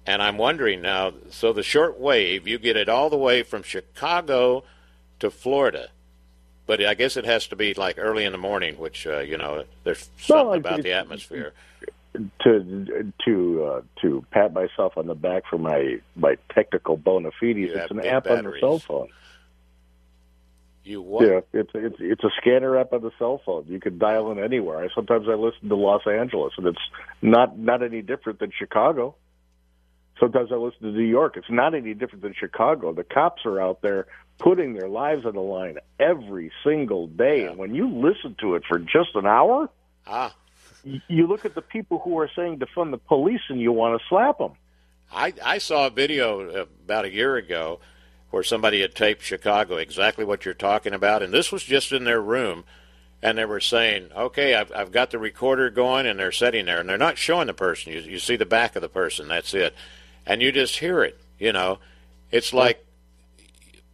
And 0.06 0.22
I'm 0.22 0.38
wondering 0.38 0.82
now. 0.82 1.12
So 1.30 1.52
the 1.52 1.64
short 1.64 1.98
wave, 1.98 2.46
you 2.46 2.58
get 2.58 2.76
it 2.76 2.88
all 2.88 3.10
the 3.10 3.16
way 3.16 3.42
from 3.42 3.62
Chicago 3.62 4.62
to 5.18 5.30
Florida, 5.30 5.88
but 6.66 6.84
I 6.84 6.94
guess 6.94 7.16
it 7.16 7.24
has 7.24 7.48
to 7.48 7.56
be 7.56 7.74
like 7.74 7.96
early 7.98 8.24
in 8.24 8.32
the 8.32 8.38
morning, 8.38 8.78
which 8.78 9.06
uh, 9.06 9.18
you 9.20 9.36
know, 9.36 9.64
there's 9.84 10.08
something 10.18 10.54
it- 10.54 10.58
about 10.58 10.82
the 10.82 10.92
atmosphere. 10.92 11.52
To 12.44 13.12
to 13.26 13.64
uh, 13.64 13.82
to 14.00 14.24
pat 14.30 14.54
myself 14.54 14.96
on 14.96 15.06
the 15.06 15.14
back 15.14 15.42
for 15.50 15.58
my 15.58 15.98
my 16.14 16.38
technical 16.54 16.96
bona 16.96 17.30
fides. 17.38 17.72
It's 17.74 17.90
an 17.90 18.00
app 18.06 18.26
on 18.26 18.36
batteries. 18.36 18.54
the 18.62 18.66
cell 18.66 18.78
phone. 18.78 19.08
You 20.82 21.02
what? 21.02 21.26
Yeah, 21.26 21.40
it's 21.52 21.70
it's 21.74 21.96
it's 21.98 22.24
a 22.24 22.30
scanner 22.40 22.78
app 22.78 22.94
on 22.94 23.02
the 23.02 23.10
cell 23.18 23.42
phone. 23.44 23.66
You 23.68 23.80
can 23.80 23.98
dial 23.98 24.32
in 24.32 24.38
anywhere. 24.38 24.78
I 24.78 24.88
sometimes 24.94 25.28
I 25.28 25.34
listen 25.34 25.68
to 25.68 25.76
Los 25.76 26.06
Angeles, 26.06 26.54
and 26.56 26.66
it's 26.68 26.78
not 27.20 27.58
not 27.58 27.82
any 27.82 28.00
different 28.00 28.38
than 28.38 28.50
Chicago. 28.56 29.14
Sometimes 30.18 30.50
I 30.50 30.54
listen 30.56 30.80
to 30.82 30.92
New 30.92 31.00
York. 31.04 31.36
It's 31.36 31.50
not 31.50 31.74
any 31.74 31.92
different 31.94 32.22
than 32.22 32.34
Chicago. 32.34 32.92
The 32.92 33.04
cops 33.04 33.44
are 33.44 33.60
out 33.60 33.82
there 33.82 34.06
putting 34.38 34.72
their 34.74 34.88
lives 34.88 35.26
on 35.26 35.34
the 35.34 35.40
line 35.40 35.78
every 35.98 36.50
single 36.64 37.06
day, 37.06 37.42
Yeah. 37.42 37.50
and 37.50 37.58
when 37.58 37.74
you 37.74 37.88
listen 37.88 38.34
to 38.40 38.54
it 38.54 38.64
for 38.68 38.78
just 38.78 39.14
an 39.14 39.26
hour, 39.26 39.68
Ah, 40.06 40.34
you 41.08 41.26
look 41.26 41.44
at 41.44 41.54
the 41.54 41.62
people 41.62 41.98
who 41.98 42.18
are 42.18 42.30
saying 42.34 42.58
defund 42.58 42.92
the 42.92 42.98
police, 42.98 43.40
and 43.48 43.60
you 43.60 43.72
want 43.72 44.00
to 44.00 44.06
slap 44.08 44.38
them. 44.38 44.52
I, 45.12 45.32
I 45.44 45.58
saw 45.58 45.86
a 45.86 45.90
video 45.90 46.48
about 46.84 47.04
a 47.04 47.10
year 47.12 47.36
ago 47.36 47.80
where 48.30 48.42
somebody 48.42 48.80
had 48.82 48.94
taped 48.94 49.22
Chicago 49.22 49.76
exactly 49.76 50.24
what 50.24 50.44
you're 50.44 50.54
talking 50.54 50.92
about, 50.92 51.22
and 51.22 51.32
this 51.32 51.50
was 51.52 51.62
just 51.62 51.92
in 51.92 52.04
their 52.04 52.20
room, 52.20 52.64
and 53.22 53.38
they 53.38 53.44
were 53.44 53.60
saying, 53.60 54.10
"Okay, 54.16 54.54
I've, 54.54 54.70
I've 54.74 54.92
got 54.92 55.10
the 55.10 55.18
recorder 55.18 55.70
going," 55.70 56.06
and 56.06 56.18
they're 56.20 56.32
sitting 56.32 56.66
there, 56.66 56.80
and 56.80 56.88
they're 56.88 56.98
not 56.98 57.18
showing 57.18 57.46
the 57.46 57.54
person. 57.54 57.92
You, 57.92 58.00
you 58.00 58.18
see 58.18 58.36
the 58.36 58.46
back 58.46 58.76
of 58.76 58.82
the 58.82 58.88
person. 58.88 59.28
That's 59.28 59.54
it, 59.54 59.74
and 60.26 60.42
you 60.42 60.52
just 60.52 60.78
hear 60.78 61.02
it. 61.02 61.18
You 61.38 61.52
know, 61.52 61.78
it's 62.30 62.52
like 62.52 62.82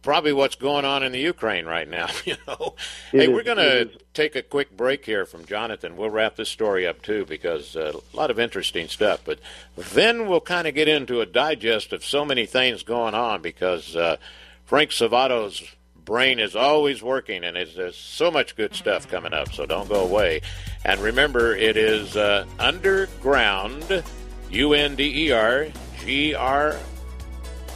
probably 0.01 0.33
what's 0.33 0.55
going 0.55 0.83
on 0.85 1.01
in 1.03 1.11
the 1.13 1.19
Ukraine 1.19 1.65
right 1.65 1.87
now. 1.87 2.07
You 2.25 2.35
know, 2.47 2.75
It 3.13 3.17
hey, 3.19 3.23
is- 3.25 3.29
we're 3.29 3.43
going 3.43 3.57
to 3.57 3.89
take 4.13 4.35
a 4.35 4.41
quick 4.41 4.75
break 4.75 5.05
here 5.05 5.25
from 5.25 5.45
Jonathan. 5.45 5.95
We'll 5.97 6.09
wrap 6.09 6.35
this 6.35 6.49
story 6.49 6.85
up 6.87 7.01
too 7.01 7.25
because 7.25 7.75
uh, 7.75 7.93
a 8.13 8.15
lot 8.15 8.31
of 8.31 8.39
interesting 8.39 8.87
stuff. 8.87 9.21
But 9.25 9.39
then 9.75 10.27
we'll 10.27 10.41
kind 10.41 10.67
of 10.67 10.75
get 10.75 10.87
into 10.87 11.21
a 11.21 11.25
digest 11.25 11.93
of 11.93 12.03
so 12.03 12.25
many 12.25 12.45
things 12.45 12.83
going 12.83 13.13
on 13.13 13.41
because 13.41 13.95
uh, 13.95 14.17
Frank 14.65 14.91
Salvato's 14.91 15.63
brain 16.03 16.37
is 16.39 16.53
always 16.55 17.01
working 17.01 17.45
and 17.45 17.55
there's 17.55 17.95
so 17.95 18.29
much 18.29 18.57
good 18.57 18.75
stuff 18.75 19.09
coming 19.09 19.33
up. 19.33 19.53
So 19.53 19.65
don't 19.65 19.87
go 19.87 20.03
away. 20.03 20.41
And 20.83 20.99
remember, 20.99 21.55
it 21.55 21.77
is 21.77 22.17
uh, 22.17 22.45
underground, 22.59 24.03
U 24.51 24.73
N 24.73 24.95
D 24.95 25.27
E 25.27 25.31
R 25.31 25.67
G 26.05 26.35
R 26.35 26.77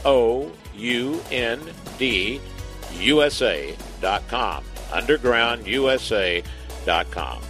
O 0.03 0.51
U 0.75 1.21
N 1.31 1.61
D 1.97 2.41
USA 2.99 3.75
dot 4.01 4.27
com. 4.27 4.63
Underground 4.91 5.65
USA 5.65 6.43
dot 6.85 7.09
com. 7.11 7.41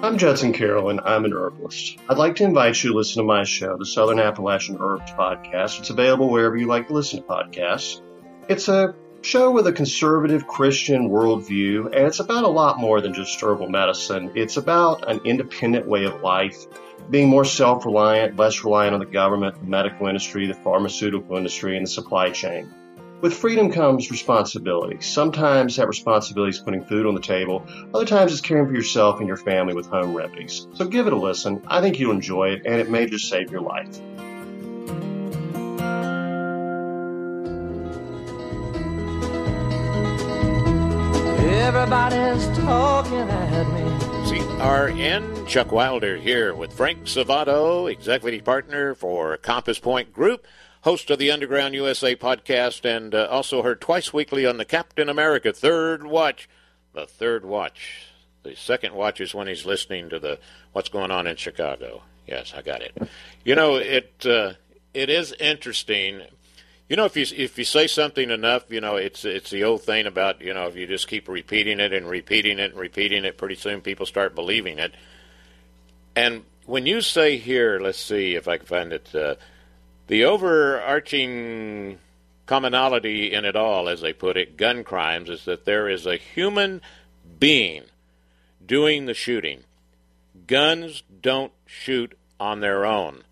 I'm 0.00 0.16
Judson 0.16 0.52
Carroll, 0.52 0.90
and 0.90 1.00
I'm 1.00 1.24
an 1.24 1.32
herbalist. 1.32 1.98
I'd 2.08 2.18
like 2.18 2.36
to 2.36 2.44
invite 2.44 2.82
you 2.84 2.92
to 2.92 2.96
listen 2.96 3.20
to 3.20 3.26
my 3.26 3.42
show, 3.42 3.76
the 3.76 3.84
Southern 3.84 4.20
Appalachian 4.20 4.78
Herbs 4.80 5.10
Podcast. 5.10 5.80
It's 5.80 5.90
available 5.90 6.30
wherever 6.30 6.56
you 6.56 6.68
like 6.68 6.86
to 6.86 6.94
listen 6.94 7.20
to 7.20 7.26
podcasts. 7.26 8.00
It's 8.48 8.68
a 8.68 8.94
show 9.22 9.50
with 9.50 9.66
a 9.66 9.72
conservative 9.72 10.46
Christian 10.46 11.10
worldview, 11.10 11.86
and 11.86 12.06
it's 12.06 12.20
about 12.20 12.44
a 12.44 12.48
lot 12.48 12.78
more 12.78 13.00
than 13.00 13.14
just 13.14 13.40
herbal 13.40 13.68
medicine. 13.68 14.32
It's 14.34 14.56
about 14.56 15.10
an 15.10 15.20
independent 15.24 15.86
way 15.86 16.04
of 16.04 16.22
life, 16.22 16.66
being 17.10 17.28
more 17.28 17.44
self 17.44 17.84
reliant, 17.84 18.36
less 18.36 18.64
reliant 18.64 18.94
on 18.94 19.00
the 19.00 19.06
government, 19.06 19.60
the 19.60 19.66
medical 19.66 20.06
industry, 20.06 20.46
the 20.46 20.54
pharmaceutical 20.54 21.36
industry, 21.36 21.76
and 21.76 21.86
the 21.86 21.90
supply 21.90 22.30
chain. 22.30 22.72
With 23.20 23.34
freedom 23.34 23.72
comes 23.72 24.12
responsibility. 24.12 25.00
Sometimes 25.00 25.74
that 25.76 25.88
responsibility 25.88 26.50
is 26.50 26.60
putting 26.60 26.84
food 26.84 27.04
on 27.04 27.16
the 27.16 27.20
table. 27.20 27.66
Other 27.92 28.06
times 28.06 28.30
it's 28.30 28.40
caring 28.40 28.68
for 28.68 28.74
yourself 28.74 29.18
and 29.18 29.26
your 29.26 29.36
family 29.36 29.74
with 29.74 29.86
home 29.86 30.14
remedies. 30.14 30.68
So 30.74 30.86
give 30.86 31.08
it 31.08 31.12
a 31.12 31.16
listen. 31.16 31.60
I 31.66 31.80
think 31.80 31.98
you'll 31.98 32.12
enjoy 32.12 32.50
it 32.50 32.62
and 32.64 32.76
it 32.76 32.88
may 32.88 33.06
just 33.06 33.28
save 33.28 33.50
your 33.50 33.62
life. 33.62 33.88
Everybody's 41.48 42.46
talking 42.58 43.28
at 43.30 43.64
me. 43.72 43.80
CRN 44.28 45.46
Chuck 45.46 45.72
Wilder 45.72 46.16
here 46.18 46.54
with 46.54 46.72
Frank 46.72 47.04
Salvato, 47.04 47.90
executive 47.90 48.44
partner 48.44 48.94
for 48.94 49.36
Compass 49.38 49.78
Point 49.78 50.12
Group, 50.12 50.46
host 50.82 51.10
of 51.10 51.18
the 51.18 51.30
Underground 51.30 51.74
USA 51.74 52.14
podcast, 52.14 52.84
and 52.84 53.14
uh, 53.14 53.28
also 53.30 53.62
heard 53.62 53.80
twice 53.80 54.12
weekly 54.12 54.44
on 54.44 54.58
the 54.58 54.64
Captain 54.66 55.08
America 55.08 55.52
Third 55.52 56.06
Watch. 56.06 56.48
The 56.92 57.06
Third 57.06 57.44
Watch. 57.46 58.08
The 58.42 58.54
second 58.54 58.94
watch 58.94 59.20
is 59.20 59.34
when 59.34 59.46
he's 59.46 59.64
listening 59.64 60.10
to 60.10 60.18
the 60.18 60.38
what's 60.72 60.88
going 60.88 61.10
on 61.10 61.26
in 61.26 61.36
Chicago. 61.36 62.02
Yes, 62.26 62.52
I 62.56 62.62
got 62.62 62.82
it. 62.82 62.96
You 63.44 63.54
know, 63.54 63.76
it 63.76 64.26
uh, 64.26 64.52
it 64.92 65.08
is 65.08 65.32
interesting 65.32 66.22
you 66.88 66.96
know, 66.96 67.04
if 67.04 67.16
you 67.16 67.26
if 67.36 67.58
you 67.58 67.64
say 67.64 67.86
something 67.86 68.30
enough, 68.30 68.70
you 68.70 68.80
know, 68.80 68.96
it's 68.96 69.24
it's 69.24 69.50
the 69.50 69.64
old 69.64 69.82
thing 69.82 70.06
about 70.06 70.40
you 70.40 70.54
know 70.54 70.66
if 70.66 70.76
you 70.76 70.86
just 70.86 71.06
keep 71.08 71.28
repeating 71.28 71.80
it 71.80 71.92
and 71.92 72.08
repeating 72.08 72.58
it 72.58 72.70
and 72.70 72.80
repeating 72.80 73.24
it, 73.24 73.36
pretty 73.36 73.56
soon 73.56 73.82
people 73.82 74.06
start 74.06 74.34
believing 74.34 74.78
it. 74.78 74.94
And 76.16 76.44
when 76.64 76.86
you 76.86 77.00
say 77.02 77.36
here, 77.36 77.78
let's 77.78 77.98
see 77.98 78.34
if 78.34 78.48
I 78.48 78.56
can 78.56 78.66
find 78.66 78.92
it, 78.92 79.14
uh, 79.14 79.34
the 80.06 80.24
overarching 80.24 81.98
commonality 82.46 83.32
in 83.32 83.44
it 83.44 83.54
all, 83.54 83.88
as 83.88 84.00
they 84.00 84.12
put 84.14 84.38
it, 84.38 84.56
gun 84.56 84.82
crimes, 84.82 85.28
is 85.28 85.44
that 85.44 85.66
there 85.66 85.88
is 85.88 86.06
a 86.06 86.16
human 86.16 86.80
being 87.38 87.84
doing 88.64 89.04
the 89.04 89.14
shooting. 89.14 89.64
Guns 90.46 91.02
don't 91.20 91.52
shoot 91.66 92.16
on 92.40 92.60
their 92.60 92.86
own. 92.86 93.24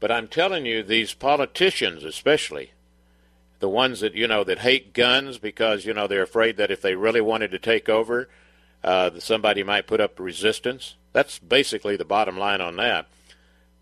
But 0.00 0.10
I'm 0.10 0.28
telling 0.28 0.66
you, 0.66 0.82
these 0.82 1.14
politicians, 1.14 2.04
especially, 2.04 2.72
the 3.60 3.68
ones 3.68 4.00
that 4.00 4.14
you 4.14 4.26
know 4.26 4.44
that 4.44 4.60
hate 4.60 4.92
guns 4.92 5.38
because 5.38 5.84
you 5.84 5.94
know 5.94 6.06
they're 6.06 6.22
afraid 6.22 6.56
that 6.56 6.70
if 6.70 6.80
they 6.80 6.94
really 6.94 7.20
wanted 7.20 7.50
to 7.50 7.58
take 7.58 7.88
over, 7.88 8.28
uh, 8.84 9.10
that 9.10 9.22
somebody 9.22 9.62
might 9.62 9.86
put 9.86 10.00
up 10.00 10.18
resistance. 10.20 10.96
That's 11.12 11.38
basically 11.38 11.96
the 11.96 12.04
bottom 12.04 12.38
line 12.38 12.60
on 12.60 12.76
that. 12.76 13.06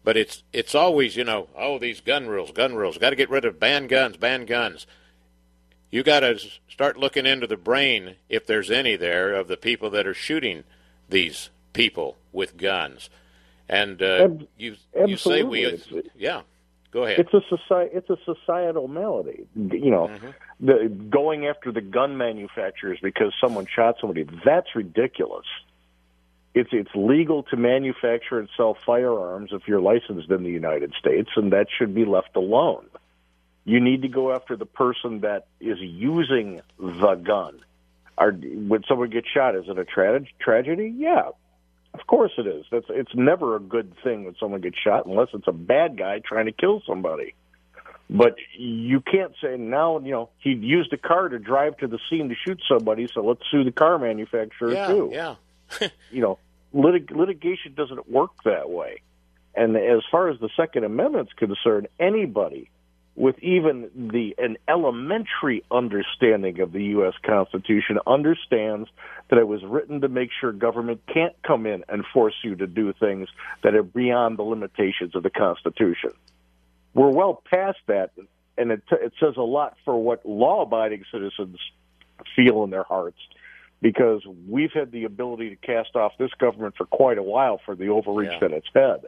But 0.04 0.16
it's 0.16 0.42
it's 0.52 0.75
always 0.75 1.16
you 1.16 1.25
know 1.25 1.49
oh 1.56 1.78
these 1.78 2.00
gun 2.00 2.26
rules, 2.28 2.52
gun 2.52 2.75
rules, 2.75 2.99
got 2.99 3.11
to 3.11 3.16
get 3.16 3.30
rid 3.30 3.45
of 3.45 3.61
ban 3.61 3.87
guns, 3.87 4.16
ban 4.16 4.47
guns. 4.47 4.87
You 5.90 6.02
got 6.02 6.21
to 6.21 6.38
start 6.68 6.97
looking 6.97 7.26
into 7.26 7.47
the 7.47 7.56
brain 7.56 8.16
if 8.28 8.47
there's 8.47 8.71
any 8.71 8.97
there 8.97 9.35
of 9.35 9.49
the 9.49 9.56
people 9.56 9.88
that 9.90 10.06
are 10.06 10.14
shooting 10.14 10.64
these 11.09 11.50
people 11.73 12.16
with 12.33 12.56
guns, 12.56 13.09
and 13.68 14.02
uh, 14.02 14.25
Ab- 14.25 14.49
you 14.56 14.76
you 15.06 15.16
say 15.16 15.42
we 15.42 15.80
yeah 16.16 16.42
go 16.96 17.04
ahead 17.04 17.18
It's 17.18 17.34
a 17.34 17.42
society. 17.48 17.90
It's 17.94 18.10
a 18.10 18.16
societal 18.24 18.88
malady. 18.88 19.46
You 19.54 19.90
know, 19.90 20.08
mm-hmm. 20.08 20.66
the, 20.66 20.88
going 21.10 21.46
after 21.46 21.70
the 21.70 21.82
gun 21.82 22.16
manufacturers 22.16 22.98
because 23.02 23.32
someone 23.40 23.66
shot 23.66 23.96
somebody. 24.00 24.26
That's 24.44 24.74
ridiculous. 24.74 25.46
It's 26.54 26.70
it's 26.72 26.90
legal 26.94 27.42
to 27.44 27.56
manufacture 27.56 28.38
and 28.38 28.48
sell 28.56 28.76
firearms 28.86 29.50
if 29.52 29.68
you're 29.68 29.80
licensed 29.80 30.30
in 30.30 30.42
the 30.42 30.50
United 30.50 30.94
States, 30.98 31.28
and 31.36 31.52
that 31.52 31.66
should 31.76 31.94
be 31.94 32.06
left 32.06 32.35
alone. 32.35 32.87
You 33.64 33.80
need 33.80 34.02
to 34.02 34.09
go 34.09 34.32
after 34.32 34.56
the 34.56 34.64
person 34.64 35.20
that 35.20 35.46
is 35.61 35.78
using 35.80 36.62
the 36.78 37.14
gun. 37.16 37.61
Are 38.16 38.32
when 38.32 38.85
someone 38.88 39.11
gets 39.11 39.28
shot, 39.28 39.54
is 39.54 39.64
it 39.68 39.78
a 39.78 39.85
tra- 39.85 40.24
tragedy? 40.40 40.94
Yeah, 40.96 41.30
of 41.98 42.06
course 42.06 42.32
it 42.38 42.46
is. 42.46 42.64
That's 42.70 42.87
it's 42.90 43.14
never 43.14 43.56
a 43.56 43.61
good 43.61 43.92
thing 44.02 44.24
when 44.24 44.35
someone 44.38 44.61
gets 44.61 44.78
shot 44.78 45.06
unless 45.06 45.28
it's 45.32 45.48
a 45.48 45.52
bad 45.52 45.96
guy 45.96 46.20
trying 46.20 46.46
to 46.46 46.52
kill 46.52 46.82
somebody. 46.87 47.35
But 48.09 48.37
you 48.56 49.00
can't 49.00 49.32
say 49.42 49.56
now, 49.56 49.98
you 49.98 50.12
know, 50.12 50.30
he 50.38 50.50
used 50.50 50.92
a 50.92 50.96
car 50.96 51.28
to 51.28 51.38
drive 51.38 51.76
to 51.78 51.88
the 51.88 51.98
scene 52.09 52.28
to 52.28 52.37
shoot 52.46 52.61
somebody, 52.68 53.09
so 53.12 53.20
let's 53.22 53.42
sue 53.50 53.64
the 53.64 53.72
car 53.72 53.98
manufacturer 53.98 54.72
yeah 54.72 54.87
too. 54.87 55.11
yeah 55.12 55.35
You 56.12 56.22
know, 56.22 56.38
litig- 56.74 57.11
litigation 57.11 57.74
doesn't 57.74 58.09
work 58.09 58.30
that 58.44 58.70
way. 58.70 59.02
And 59.56 59.76
as 59.76 60.02
far 60.11 60.28
as 60.28 60.38
the 60.38 60.50
Second 60.56 60.85
Amendment's 60.85 61.32
concerned, 61.32 61.88
anybody 61.98 62.70
with 63.16 63.38
even 63.38 63.90
the 64.12 64.35
an 64.38 64.59
elementary 64.68 65.64
understanding 65.70 66.61
of 66.61 66.72
the 66.72 66.85
U.S. 66.85 67.14
Constitution 67.24 67.98
understands 68.07 68.88
that 69.31 69.38
it 69.38 69.48
was 69.48 69.64
written 69.64 70.02
to 70.02 70.09
make 70.09 70.29
sure 70.38 70.52
government 70.52 71.00
can't 71.12 71.35
come 71.42 71.66
in 71.66 71.83
and 71.88 72.05
force 72.12 72.35
you 72.44 72.55
to 72.57 72.66
do 72.66 72.92
things 72.92 73.29
that 73.62 73.74
are 73.74 73.83
beyond 73.83 74.38
the 74.38 74.42
limitations 74.42 75.16
of 75.16 75.22
the 75.22 75.31
Constitution. 75.31 76.11
We're 76.92 77.11
well 77.11 77.42
past 77.50 77.79
that, 77.87 78.11
and 78.59 78.70
it, 78.70 78.83
it 78.92 79.12
says 79.18 79.35
a 79.37 79.42
lot 79.42 79.76
for 79.85 80.00
what 80.00 80.24
law-abiding 80.26 81.05
citizens 81.11 81.59
feel 82.35 82.64
in 82.64 82.70
their 82.70 82.85
hearts 82.85 83.18
because 83.81 84.22
we've 84.48 84.72
had 84.72 84.92
the 84.92 85.05
ability 85.05 85.50
to 85.50 85.57
cast 85.57 85.96
off 85.96 86.12
this 86.18 86.33
government 86.38 86.74
for 86.76 86.87
quite 86.87 87.18
a 87.18 87.22
while 87.22 87.61
for 87.64 87.74
the 87.74 87.88
overreach 87.88 88.31
Yeah. 88.33 88.38
that 88.48 88.52
it's 88.52 88.68
had. 88.74 89.07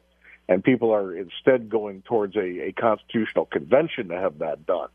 And 0.49 0.65
people 0.65 0.95
are 0.95 1.15
instead 1.15 1.69
going 1.69 2.03
towards 2.03 2.35
a, 2.37 2.69
a 2.69 2.73
constitutional 2.73 3.45
convention 3.45 4.09
to 4.09 4.17
have 4.17 4.39
that 4.39 4.65
done. 4.65 4.89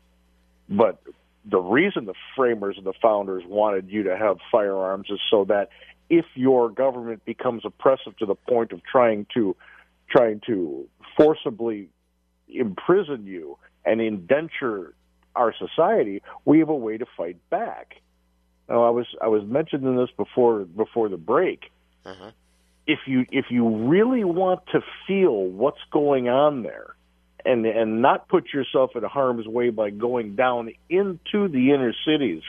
But 0.68 1.00
the 1.44 1.60
reason 1.60 2.06
the 2.06 2.14
framers 2.34 2.76
and 2.76 2.86
the 2.86 2.94
founders 3.00 3.44
wanted 3.46 3.90
you 3.90 4.04
to 4.04 4.16
have 4.16 4.38
firearms 4.50 5.08
is 5.10 5.20
so 5.30 5.44
that 5.44 5.68
if 6.10 6.24
your 6.34 6.70
government 6.70 7.24
becomes 7.24 7.64
oppressive 7.64 8.16
to 8.18 8.26
the 8.26 8.34
point 8.34 8.72
of 8.72 8.82
trying 8.84 9.26
to 9.34 9.56
trying 10.08 10.40
to 10.46 10.88
forcibly 11.16 11.88
imprison 12.48 13.26
you 13.26 13.58
and 13.84 14.00
indenture 14.00 14.94
our 15.34 15.54
society, 15.54 16.22
we 16.44 16.58
have 16.60 16.68
a 16.68 16.76
way 16.76 16.98
to 16.98 17.06
fight 17.16 17.36
back. 17.50 17.96
Now, 18.68 18.84
I 18.84 18.90
was 18.90 19.06
I 19.20 19.28
was 19.28 19.44
mentioning 19.44 19.96
this 19.96 20.10
before 20.16 20.60
before 20.60 21.08
the 21.08 21.16
break. 21.16 21.70
Uh-huh. 22.04 22.30
If 22.86 23.00
you 23.06 23.24
if 23.30 23.46
you 23.50 23.88
really 23.88 24.24
want 24.24 24.60
to 24.72 24.80
feel 25.06 25.46
what's 25.46 25.80
going 25.90 26.28
on 26.28 26.62
there, 26.62 26.94
and 27.44 27.64
and 27.66 28.02
not 28.02 28.28
put 28.28 28.52
yourself 28.52 28.90
in 28.94 29.02
harm's 29.04 29.46
way 29.46 29.70
by 29.70 29.90
going 29.90 30.34
down 30.36 30.70
into 30.88 31.48
the 31.48 31.72
inner 31.72 31.94
cities 32.06 32.42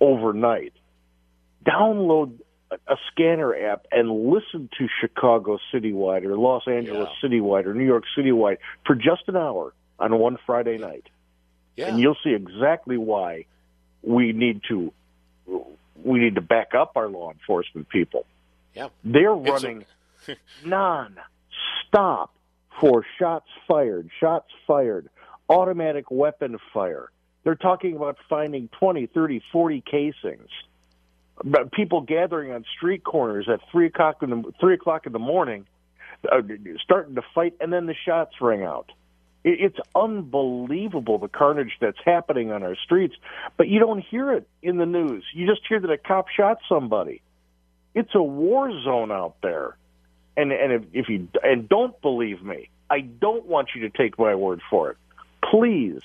overnight, 0.00 0.72
download 1.64 2.32
a, 2.70 2.96
scanner 3.10 3.54
app 3.54 3.86
and 3.90 4.10
listen 4.10 4.68
to 4.78 4.88
Chicago 5.00 5.58
citywide 5.72 6.24
or 6.24 6.36
Los 6.36 6.66
Angeles 6.66 7.08
citywide 7.22 7.66
or 7.66 7.74
New 7.74 7.84
York 7.84 8.04
citywide 8.16 8.58
for 8.86 8.94
just 8.94 9.22
an 9.26 9.36
hour 9.36 9.72
on 9.98 10.18
one 10.18 10.38
Friday 10.46 10.78
night. 10.78 11.08
Yeah. 11.76 11.88
And 11.88 11.98
you'll 11.98 12.16
see 12.22 12.34
exactly 12.34 12.96
why 12.96 13.46
we 14.02 14.32
need 14.32 14.62
to 14.68 14.92
we 16.04 16.20
need 16.20 16.36
to 16.36 16.40
back 16.40 16.74
up 16.74 16.92
our 16.96 17.08
law 17.08 17.32
enforcement 17.32 17.88
people. 17.88 18.24
Yeah 18.74 18.88
They're 19.04 19.34
It's 19.34 19.48
a- 19.48 19.52
running 19.52 19.84
non-stop 20.64 22.34
for 22.80 23.04
shots 23.18 23.48
fired, 23.66 24.08
shots 24.20 24.48
fired, 24.66 25.08
automatic 25.48 26.10
weapon 26.10 26.58
fire. 26.72 27.10
They're 27.44 27.54
talking 27.54 27.96
about 27.96 28.18
finding 28.28 28.68
20, 28.78 29.06
30, 29.06 29.42
40 29.52 29.80
casings. 29.82 30.48
But 31.42 31.72
people 31.72 32.00
gathering 32.00 32.52
on 32.52 32.64
street 32.76 33.04
corners 33.04 33.48
at 33.48 33.60
three 33.70 33.86
o'clock 33.86 34.22
in 34.22 34.30
the 34.30 34.52
three 34.60 34.74
o'clock 34.74 35.06
in 35.06 35.12
the 35.12 35.20
morning, 35.20 35.66
uh, 36.30 36.42
starting 36.82 37.14
to 37.14 37.22
fight, 37.34 37.54
and 37.60 37.72
then 37.72 37.86
the 37.86 37.94
shots 37.94 38.32
ring 38.40 38.64
out. 38.64 38.90
It- 39.44 39.60
It's 39.60 39.78
unbelievable 39.94 41.18
the 41.18 41.28
carnage 41.28 41.76
that's 41.80 41.98
happening 42.04 42.50
on 42.50 42.64
our 42.64 42.74
streets, 42.74 43.14
but 43.56 43.68
you 43.68 43.78
don't 43.78 44.00
hear 44.00 44.32
it 44.32 44.48
in 44.62 44.78
the 44.78 44.86
news. 44.86 45.24
You 45.32 45.46
just 45.46 45.64
hear 45.68 45.78
that 45.78 45.90
a 45.90 45.96
cop 45.98 46.28
shot 46.28 46.58
somebody. 46.68 47.22
It's 47.94 48.14
a 48.14 48.22
war 48.22 48.70
zone 48.82 49.10
out 49.10 49.36
there, 49.42 49.76
and 50.36 50.52
and 50.52 50.72
if, 50.72 50.82
if 50.92 51.08
you 51.08 51.28
and 51.42 51.68
don't 51.68 52.00
believe 52.00 52.42
me, 52.42 52.68
I 52.90 53.00
don't 53.00 53.46
want 53.46 53.70
you 53.74 53.88
to 53.88 53.90
take 53.90 54.18
my 54.18 54.34
word 54.34 54.60
for 54.70 54.90
it. 54.90 54.96
Please 55.50 56.00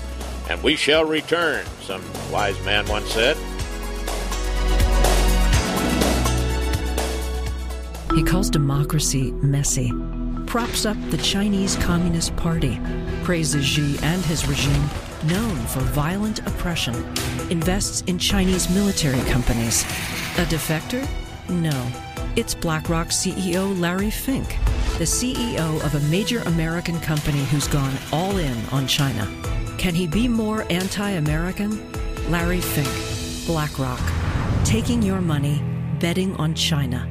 And 0.49 0.61
we 0.63 0.75
shall 0.75 1.05
return, 1.05 1.63
some 1.81 2.01
wise 2.31 2.59
man 2.65 2.87
once 2.87 3.11
said. 3.11 3.37
He 8.15 8.23
calls 8.23 8.49
democracy 8.49 9.33
messy, 9.33 9.93
props 10.47 10.87
up 10.87 10.97
the 11.11 11.17
Chinese 11.17 11.75
Communist 11.75 12.35
Party, 12.37 12.81
praises 13.23 13.63
Xi 13.63 13.99
and 14.01 14.25
his 14.25 14.47
regime, 14.47 14.89
known 15.25 15.55
for 15.67 15.81
violent 15.81 16.39
oppression, 16.47 16.95
invests 17.51 18.01
in 18.07 18.17
Chinese 18.17 18.67
military 18.71 19.21
companies. 19.29 19.83
A 20.39 20.45
defector? 20.45 21.07
No. 21.49 22.06
It's 22.37 22.53
BlackRock 22.53 23.07
CEO 23.07 23.77
Larry 23.79 24.11
Fink, 24.11 24.47
the 24.99 25.05
CEO 25.05 25.83
of 25.83 25.95
a 25.95 25.99
major 26.01 26.41
American 26.41 26.99
company 26.99 27.43
who's 27.45 27.67
gone 27.67 27.97
all 28.11 28.37
in 28.37 28.55
on 28.67 28.85
China. 28.85 29.27
Can 29.79 29.95
he 29.95 30.05
be 30.05 30.27
more 30.27 30.63
anti 30.69 31.09
American? 31.09 31.81
Larry 32.29 32.61
Fink, 32.61 32.87
BlackRock. 33.47 33.99
Taking 34.63 35.01
your 35.01 35.19
money, 35.19 35.63
betting 35.99 36.35
on 36.35 36.53
China. 36.53 37.09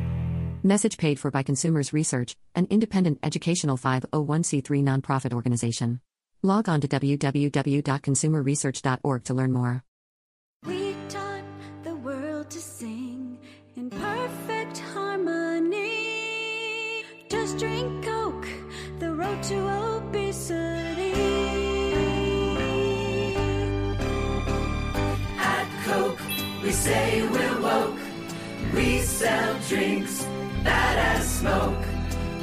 Message 0.62 0.96
paid 0.96 1.18
for 1.18 1.32
by 1.32 1.42
Consumers 1.42 1.92
Research, 1.92 2.36
an 2.54 2.68
independent 2.70 3.18
educational 3.24 3.76
501c3 3.76 4.84
nonprofit 4.84 5.32
organization. 5.32 5.98
Log 6.44 6.68
on 6.68 6.80
to 6.82 6.86
www.consumerresearch.org 6.86 9.24
to 9.24 9.34
learn 9.34 9.52
more. 9.52 9.86
Just 17.28 17.58
drink 17.58 18.04
Coke, 18.04 18.46
the 19.00 19.12
road 19.12 19.42
to 19.44 19.56
obesity. 19.96 21.12
At 25.36 25.66
Coke, 25.84 26.20
we 26.62 26.70
say 26.70 27.26
we're 27.28 27.60
woke. 27.60 27.98
We 28.72 29.00
sell 29.00 29.58
drinks 29.68 30.24
bad 30.62 30.98
as 31.16 31.28
smoke. 31.40 31.84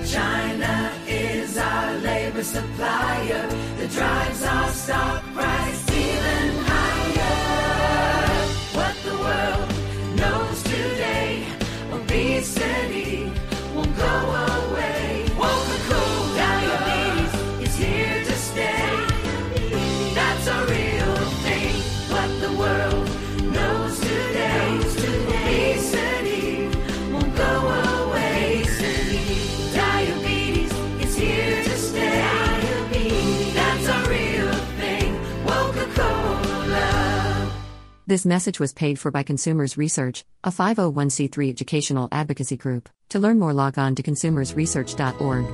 China 0.06 0.91
is 1.08 1.58
our 1.58 1.98
labor 2.00 2.43
supplier 2.43 3.48
that 3.78 3.89
drives 3.89 4.43
our 4.43 4.69
stock 4.69 5.24
price 5.34 5.91
even 5.91 6.58
higher. 6.72 7.38
What 8.78 8.96
the 9.06 9.15
world 9.26 9.69
knows 10.19 10.62
today, 10.63 11.48
obesity 11.89 13.32
won't 13.74 13.96
go 13.96 14.04
away. 14.04 14.53
This 38.06 38.26
message 38.26 38.60
was 38.60 38.74
paid 38.74 39.00
for 39.00 39.12
by 39.12 39.24
Consumers 39.24 39.78
Research, 39.78 40.26
a 40.44 40.50
501c3 40.50 41.50
educational 41.50 42.10
advocacy 42.12 42.58
group. 42.58 42.89
To 43.10 43.20
learn 43.20 43.39
more, 43.39 43.54
log 43.54 43.78
on 43.78 43.96
to 43.96 44.04
consumersresearch.org. 44.04 45.46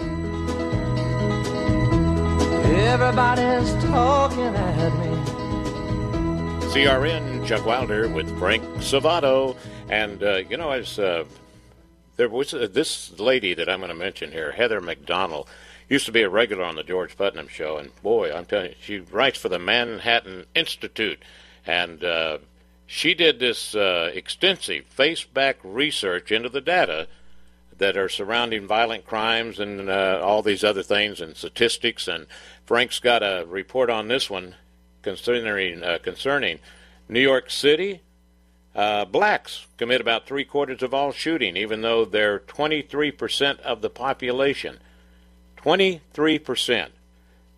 Everybody's 2.65 3.83
talking 3.85 4.55
at 4.55 4.89
me. 4.97 5.15
CRN 6.71 7.45
Chuck 7.45 7.67
Wilder 7.67 8.09
with 8.09 8.35
Frank 8.39 8.63
Salvato. 8.77 9.55
and 9.87 10.23
uh, 10.23 10.37
you 10.37 10.57
know, 10.57 10.71
as 10.71 10.97
uh, 10.97 11.25
there 12.15 12.29
was 12.29 12.55
uh, 12.55 12.67
this 12.71 13.19
lady 13.19 13.53
that 13.53 13.69
I'm 13.69 13.79
going 13.79 13.89
to 13.89 13.95
mention 13.95 14.31
here, 14.31 14.51
Heather 14.51 14.81
Mac 14.81 15.05
Donald, 15.05 15.47
used 15.87 16.07
to 16.07 16.11
be 16.11 16.23
a 16.23 16.29
regular 16.29 16.63
on 16.63 16.75
the 16.75 16.83
George 16.83 17.15
Putnam 17.15 17.47
show, 17.47 17.77
and 17.77 17.91
boy, 18.01 18.33
I'm 18.33 18.45
telling 18.45 18.69
you, 18.71 18.75
she 18.81 18.99
writes 18.99 19.37
for 19.37 19.49
the 19.49 19.59
Manhattan 19.59 20.45
Institute, 20.55 21.21
and 21.69 22.03
uh, 22.03 22.39
she 22.87 23.13
did 23.13 23.39
this 23.39 23.75
uh, 23.75 24.09
extensive 24.11 24.85
face-back 24.85 25.57
research 25.63 26.31
into 26.31 26.49
the 26.49 26.61
data 26.61 27.07
that 27.77 27.95
are 27.95 28.09
surrounding 28.09 28.65
violent 28.65 29.05
crimes 29.05 29.59
and 29.59 29.87
uh, 29.87 30.19
all 30.23 30.41
these 30.41 30.63
other 30.63 30.81
things 30.81 31.21
and 31.21 31.37
statistics. 31.37 32.07
And 32.07 32.25
Frank's 32.65 32.97
got 32.99 33.21
a 33.21 33.45
report 33.47 33.91
on 33.91 34.07
this 34.07 34.31
one 34.31 34.55
concerning 35.03 35.83
uh, 35.83 35.99
concerning 36.01 36.57
New 37.07 37.21
York 37.21 37.51
City. 37.51 38.01
Uh, 38.73 39.05
blacks 39.05 39.67
commit 39.77 40.01
about 40.01 40.25
three 40.25 40.45
quarters 40.45 40.81
of 40.81 40.91
all 40.91 41.11
shooting, 41.11 41.55
even 41.55 41.81
though 41.81 42.03
they're 42.03 42.39
23% 42.39 43.59
of 43.59 43.81
the 43.81 43.91
population. 43.91 44.79
23%. 45.57 46.89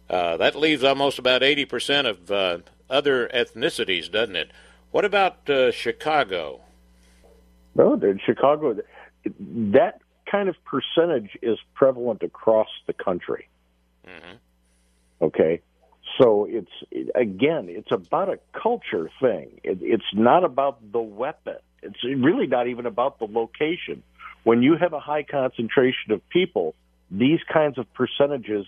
Uh, 0.09 0.35
that 0.35 0.55
leaves 0.57 0.83
almost 0.83 1.17
about 1.17 1.41
80% 1.41 2.09
of 2.09 2.29
uh, 2.31 2.57
other 2.91 3.29
ethnicities, 3.33 4.11
doesn't 4.11 4.35
it? 4.35 4.51
What 4.91 5.05
about 5.05 5.49
uh, 5.49 5.71
Chicago? 5.71 6.61
No, 7.73 7.93
in 7.93 8.19
Chicago, 8.23 8.77
that 9.49 10.01
kind 10.29 10.49
of 10.49 10.55
percentage 10.65 11.37
is 11.41 11.57
prevalent 11.73 12.21
across 12.21 12.67
the 12.85 12.93
country. 12.93 13.47
Mm-hmm. 14.05 14.35
Okay, 15.21 15.61
so 16.19 16.47
it's 16.49 17.11
again, 17.15 17.67
it's 17.69 17.91
about 17.91 18.29
a 18.29 18.39
culture 18.51 19.09
thing. 19.21 19.61
It, 19.63 19.79
it's 19.81 20.03
not 20.13 20.43
about 20.43 20.91
the 20.91 21.01
weapon. 21.01 21.57
It's 21.81 22.03
really 22.03 22.47
not 22.47 22.67
even 22.67 22.85
about 22.85 23.19
the 23.19 23.25
location. 23.25 24.03
When 24.43 24.61
you 24.61 24.75
have 24.75 24.93
a 24.93 24.99
high 24.99 25.23
concentration 25.23 26.11
of 26.11 26.27
people, 26.29 26.75
these 27.09 27.39
kinds 27.51 27.77
of 27.77 27.91
percentages 27.93 28.65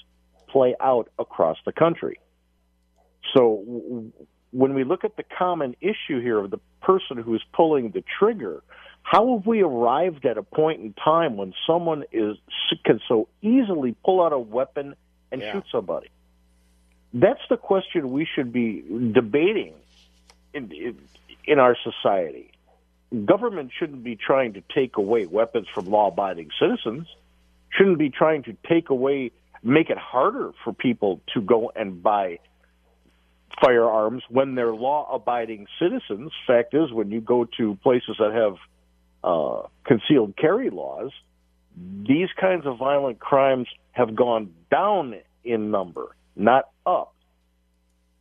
play 0.47 0.75
out 0.79 1.09
across 1.17 1.57
the 1.65 1.71
country. 1.71 2.19
So 3.33 3.61
w- 3.65 4.11
when 4.51 4.73
we 4.73 4.83
look 4.83 5.03
at 5.03 5.15
the 5.17 5.23
common 5.23 5.75
issue 5.81 6.21
here 6.21 6.37
of 6.39 6.51
the 6.51 6.59
person 6.81 7.17
who's 7.17 7.43
pulling 7.53 7.91
the 7.91 8.03
trigger, 8.19 8.61
how 9.03 9.37
have 9.37 9.45
we 9.45 9.61
arrived 9.61 10.25
at 10.25 10.37
a 10.37 10.43
point 10.43 10.81
in 10.81 10.93
time 10.93 11.37
when 11.37 11.53
someone 11.67 12.03
is 12.11 12.37
can 12.85 12.99
so 13.07 13.27
easily 13.41 13.95
pull 14.05 14.23
out 14.23 14.33
a 14.33 14.39
weapon 14.39 14.95
and 15.31 15.41
Yeah. 15.41 15.53
shoot 15.53 15.63
somebody? 15.71 16.07
That's 17.13 17.41
the 17.49 17.57
question 17.57 18.11
we 18.11 18.25
should 18.25 18.51
be 18.51 18.83
debating 19.13 19.73
in, 20.53 20.71
in 20.71 20.97
in 21.45 21.59
our 21.59 21.75
society. 21.83 22.51
Government 23.25 23.71
shouldn't 23.77 24.03
be 24.03 24.15
trying 24.15 24.53
to 24.53 24.61
take 24.73 24.97
away 24.97 25.25
weapons 25.25 25.67
from 25.73 25.85
law-abiding 25.89 26.49
citizens. 26.59 27.07
Shouldn't 27.69 27.97
be 27.99 28.09
trying 28.09 28.43
to 28.43 28.55
take 28.67 28.89
away, 28.89 29.31
make 29.61 29.89
it 29.89 29.97
harder 29.97 30.51
for 30.63 30.73
people 30.73 31.19
to 31.33 31.41
go 31.41 31.71
and 31.75 32.01
buy 32.01 32.39
firearms 33.61 34.23
when 34.29 34.55
they're 34.55 34.73
law-abiding 34.73 35.67
citizens. 35.79 36.31
Fact 36.47 36.73
is, 36.73 36.91
when 36.91 37.11
you 37.11 37.21
go 37.21 37.45
to 37.57 37.77
places 37.83 38.15
that 38.19 38.33
have 38.33 38.57
uh, 39.23 39.67
concealed 39.85 40.35
carry 40.37 40.69
laws, 40.69 41.11
these 41.75 42.29
kinds 42.39 42.65
of 42.65 42.77
violent 42.77 43.19
crimes 43.19 43.67
have 43.91 44.15
gone 44.15 44.53
down 44.69 45.15
in 45.43 45.71
number, 45.71 46.15
not 46.35 46.69
up. 46.85 47.13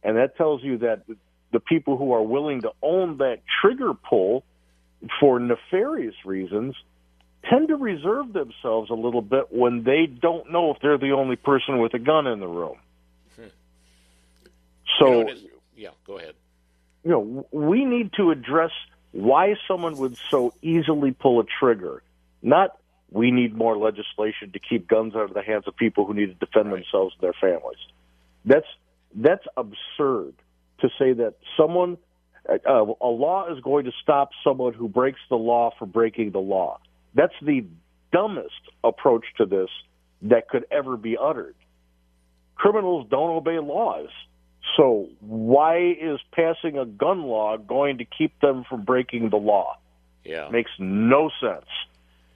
And 0.03 0.16
that 0.16 0.37
tells 0.37 0.62
you 0.62 0.79
that 0.79 1.03
the 1.53 1.61
people 1.61 1.97
who 1.97 2.12
are 2.12 2.23
willing 2.23 2.62
to 2.62 2.73
own 2.83 3.18
that 3.18 3.40
trigger 3.61 3.92
pull 3.95 4.45
for 5.21 5.38
nefarious 5.38 6.14
reasons 6.25 6.75
tend 7.49 7.68
to 7.68 7.77
reserve 7.77 8.33
themselves 8.33 8.90
a 8.90 8.95
little 8.95 9.23
bit 9.23 9.49
when 9.51 9.83
they 9.85 10.07
don't 10.07 10.51
know 10.51 10.71
if 10.73 10.79
they're 10.81 10.99
the 10.99 11.12
only 11.12 11.37
person 11.37 11.79
with 11.79 11.92
a 11.95 11.99
gun 11.99 12.27
in 12.27 12.40
the 12.40 12.47
room. 12.47 12.77
So, 14.99 15.07
You 15.07 15.13
know, 15.13 15.21
it 15.21 15.33
is- 15.33 15.47
yeah, 15.77 15.89
go 16.07 16.19
ahead. 16.19 16.35
you 17.05 17.11
know, 17.11 17.47
we 17.51 17.85
need 17.85 18.13
to 18.15 18.31
address 18.31 18.71
why 19.13 19.57
someone 19.69 19.97
would 19.99 20.17
so 20.31 20.55
easily 20.63 21.13
pull 21.13 21.41
a 21.41 21.45
trigger. 21.45 22.03
Not 22.43 22.77
we 23.11 23.31
need 23.31 23.55
more 23.55 23.77
legislation 23.77 24.53
to 24.53 24.59
keep 24.59 24.89
guns 24.89 25.15
out 25.15 25.25
of 25.25 25.35
the 25.35 25.43
hands 25.43 25.65
of 25.67 25.77
people 25.77 26.07
who 26.07 26.15
need 26.15 26.27
to 26.27 26.47
defend 26.47 26.73
themselves 26.73 27.15
and 27.15 27.23
their 27.23 27.35
families. 27.35 27.79
That's 28.45 28.67
that's 29.15 29.45
absurd 29.57 30.35
to 30.79 30.89
say 30.99 31.13
that 31.13 31.35
someone 31.57 31.99
uh, 32.49 32.87
a 33.01 33.07
law 33.07 33.53
is 33.53 33.61
going 33.61 33.85
to 33.85 33.93
stop 34.03 34.31
someone 34.43 34.73
who 34.73 34.89
breaks 34.89 35.21
the 35.29 35.37
law 35.37 35.73
for 35.79 35.87
breaking 35.87 36.31
the 36.33 36.41
law. 36.41 36.81
That's 37.15 37.35
the 37.43 37.67
dumbest 38.13 38.61
approach 38.83 39.25
to 39.37 39.47
this 39.47 39.69
that 40.23 40.49
could 40.49 40.65
ever 40.71 40.97
be 40.97 41.17
uttered. 41.17 41.55
Criminals 42.55 43.07
don't 43.11 43.31
obey 43.31 43.59
laws. 43.59 44.09
So 44.77 45.09
why 45.20 45.96
is 46.01 46.20
passing 46.33 46.79
a 46.79 46.87
gun 46.87 47.22
law 47.22 47.57
going 47.57 47.98
to 47.98 48.05
keep 48.05 48.38
them 48.40 48.64
from 48.68 48.85
breaking 48.85 49.31
the 49.31 49.37
law? 49.37 49.79
Yeah. 50.25 50.48
Makes 50.51 50.70
no 50.79 51.31
sense. 51.40 51.66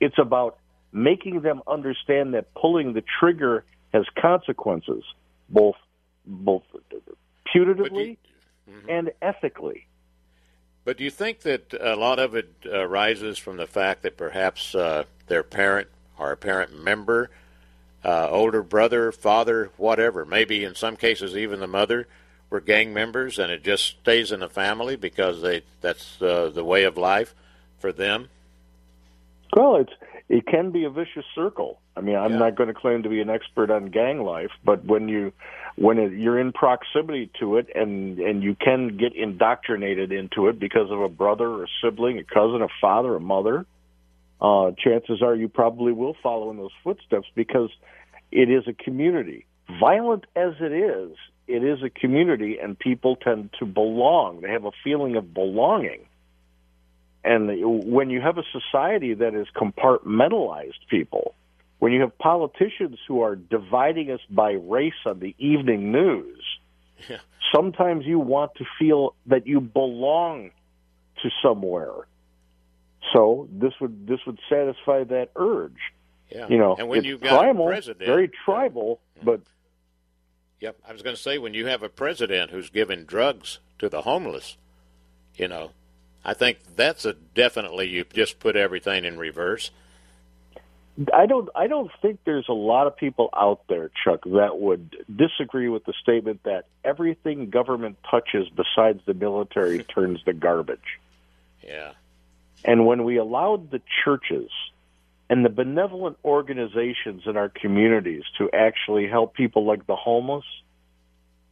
It's 0.00 0.18
about 0.18 0.58
making 0.92 1.42
them 1.42 1.62
understand 1.66 2.34
that 2.34 2.52
pulling 2.54 2.92
the 2.92 3.02
trigger 3.20 3.64
has 3.92 4.04
consequences, 4.18 5.04
both 5.48 5.76
both 6.26 6.64
putatively 7.54 8.16
and 8.88 9.12
ethically. 9.22 9.86
But 10.84 10.98
do 10.98 11.04
you 11.04 11.10
think 11.10 11.40
that 11.40 11.74
a 11.80 11.96
lot 11.96 12.18
of 12.18 12.34
it 12.34 12.52
uh, 12.64 12.78
arises 12.78 13.38
from 13.38 13.56
the 13.56 13.66
fact 13.66 14.02
that 14.02 14.16
perhaps 14.16 14.74
uh, 14.74 15.04
their 15.26 15.42
parent 15.42 15.88
or 16.18 16.32
a 16.32 16.36
parent 16.36 16.80
member, 16.82 17.30
uh, 18.04 18.28
older 18.30 18.62
brother, 18.62 19.12
father, 19.12 19.70
whatever, 19.76 20.24
maybe 20.24 20.64
in 20.64 20.74
some 20.74 20.96
cases 20.96 21.36
even 21.36 21.60
the 21.60 21.66
mother, 21.66 22.06
were 22.50 22.60
gang 22.60 22.94
members, 22.94 23.38
and 23.38 23.50
it 23.50 23.64
just 23.64 23.98
stays 24.00 24.30
in 24.30 24.40
the 24.40 24.48
family 24.48 24.96
because 24.96 25.42
they 25.42 25.62
that's 25.80 26.20
uh, 26.22 26.50
the 26.52 26.64
way 26.64 26.84
of 26.84 26.96
life 26.96 27.34
for 27.78 27.92
them? 27.92 28.28
Well, 29.56 29.76
it's 29.76 29.92
it 30.28 30.46
can 30.46 30.70
be 30.70 30.84
a 30.84 30.90
vicious 30.90 31.24
circle. 31.34 31.80
I 31.96 32.00
mean, 32.00 32.16
I'm 32.16 32.38
not 32.38 32.56
going 32.56 32.68
to 32.68 32.74
claim 32.74 33.04
to 33.04 33.08
be 33.08 33.20
an 33.20 33.30
expert 33.30 33.70
on 33.70 33.86
gang 33.86 34.22
life, 34.22 34.50
but 34.64 34.84
when 34.84 35.08
you 35.08 35.32
when 35.76 35.98
it, 35.98 36.12
you're 36.12 36.38
in 36.38 36.52
proximity 36.52 37.30
to 37.40 37.56
it 37.56 37.68
and 37.74 38.18
and 38.18 38.42
you 38.42 38.54
can 38.54 38.96
get 38.96 39.14
indoctrinated 39.14 40.12
into 40.12 40.48
it 40.48 40.58
because 40.58 40.90
of 40.90 41.00
a 41.00 41.08
brother 41.08 41.48
or 41.48 41.64
a 41.64 41.68
sibling, 41.82 42.18
a 42.18 42.24
cousin, 42.24 42.62
a 42.62 42.68
father, 42.80 43.16
a 43.16 43.20
mother, 43.20 43.66
uh, 44.40 44.72
chances 44.78 45.22
are 45.22 45.34
you 45.34 45.48
probably 45.48 45.92
will 45.92 46.16
follow 46.22 46.50
in 46.50 46.56
those 46.56 46.72
footsteps 46.84 47.28
because 47.34 47.70
it 48.30 48.50
is 48.50 48.64
a 48.68 48.72
community. 48.72 49.46
Violent 49.80 50.24
as 50.36 50.54
it 50.60 50.72
is, 50.72 51.16
it 51.48 51.64
is 51.64 51.82
a 51.82 51.90
community, 51.90 52.58
and 52.58 52.78
people 52.78 53.16
tend 53.16 53.50
to 53.58 53.64
belong. 53.64 54.40
They 54.40 54.50
have 54.50 54.64
a 54.64 54.72
feeling 54.84 55.16
of 55.16 55.32
belonging. 55.32 56.06
And 57.24 57.50
when 57.86 58.10
you 58.10 58.20
have 58.20 58.38
a 58.38 58.44
society 58.52 59.14
that 59.14 59.34
is 59.34 59.48
compartmentalized 59.56 60.86
people, 60.88 61.34
when 61.78 61.92
you 61.92 62.00
have 62.02 62.16
politicians 62.18 62.98
who 63.08 63.22
are 63.22 63.34
dividing 63.36 64.10
us 64.10 64.20
by 64.30 64.52
race 64.52 64.94
on 65.04 65.18
the 65.18 65.34
evening 65.38 65.92
news, 65.92 66.42
Yeah. 67.08 67.18
sometimes 67.54 68.06
you 68.06 68.18
want 68.18 68.54
to 68.56 68.64
feel 68.78 69.14
that 69.26 69.46
you 69.46 69.60
belong 69.60 70.50
to 71.22 71.30
somewhere. 71.42 72.06
So 73.12 73.48
this 73.52 73.72
would 73.80 74.06
this 74.06 74.20
would 74.26 74.38
satisfy 74.48 75.04
that 75.04 75.30
urge. 75.36 75.92
Yeah. 76.30 76.48
You 76.48 76.58
know, 76.58 76.76
and 76.76 76.88
when 76.88 76.98
it's 76.98 77.06
you've 77.06 77.20
got 77.20 77.40
primal, 77.40 77.66
a 77.66 77.70
president, 77.70 78.06
very 78.06 78.30
tribal, 78.44 79.00
but 79.22 79.40
Yep, 80.60 80.76
I 80.88 80.92
was 80.92 81.02
going 81.02 81.14
to 81.14 81.20
say 81.20 81.38
when 81.38 81.54
you 81.54 81.66
have 81.66 81.82
a 81.82 81.88
president 81.88 82.50
who's 82.50 82.70
giving 82.70 83.04
drugs 83.04 83.58
to 83.78 83.88
the 83.88 84.02
homeless, 84.02 84.56
you 85.34 85.48
know, 85.48 85.72
I 86.24 86.34
think 86.34 86.58
that's 86.74 87.04
a 87.04 87.12
definitely 87.12 87.88
you 87.88 88.04
just 88.04 88.40
put 88.40 88.56
everything 88.56 89.04
in 89.04 89.18
reverse. 89.18 89.70
I 91.12 91.26
don't 91.26 91.50
I 91.54 91.66
don't 91.66 91.90
think 92.00 92.20
there's 92.24 92.48
a 92.48 92.54
lot 92.54 92.86
of 92.86 92.96
people 92.96 93.28
out 93.36 93.60
there, 93.68 93.90
Chuck, 94.02 94.24
that 94.24 94.58
would 94.58 94.96
disagree 95.14 95.68
with 95.68 95.84
the 95.84 95.92
statement 96.02 96.42
that 96.44 96.64
everything 96.82 97.50
government 97.50 97.98
touches 98.10 98.48
besides 98.48 99.00
the 99.04 99.12
military 99.12 99.84
turns 99.94 100.22
to 100.22 100.32
garbage. 100.32 100.98
Yeah. 101.62 101.92
And 102.66 102.84
when 102.84 103.04
we 103.04 103.16
allowed 103.16 103.70
the 103.70 103.80
churches 104.04 104.50
and 105.30 105.44
the 105.44 105.48
benevolent 105.48 106.18
organizations 106.24 107.22
in 107.26 107.36
our 107.36 107.48
communities 107.48 108.24
to 108.38 108.50
actually 108.52 109.08
help 109.08 109.34
people 109.34 109.64
like 109.64 109.86
the 109.86 109.96
homeless, 109.96 110.44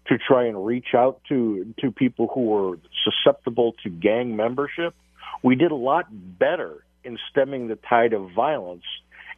to 0.07 0.18
try 0.18 0.46
and 0.46 0.66
reach 0.66 0.88
out 0.94 1.20
to 1.29 1.72
to 1.81 1.90
people 1.90 2.29
who 2.35 2.42
were 2.42 2.79
susceptible 3.05 3.74
to 3.83 3.88
gang 3.88 4.37
membership, 4.37 4.94
we 5.42 5.55
did 5.55 5.70
a 5.70 5.77
lot 5.77 6.07
better 6.11 6.85
in 7.05 7.18
stemming 7.31 7.68
the 7.68 7.77
tide 7.77 8.12
of 8.12 8.31
violence 8.33 8.85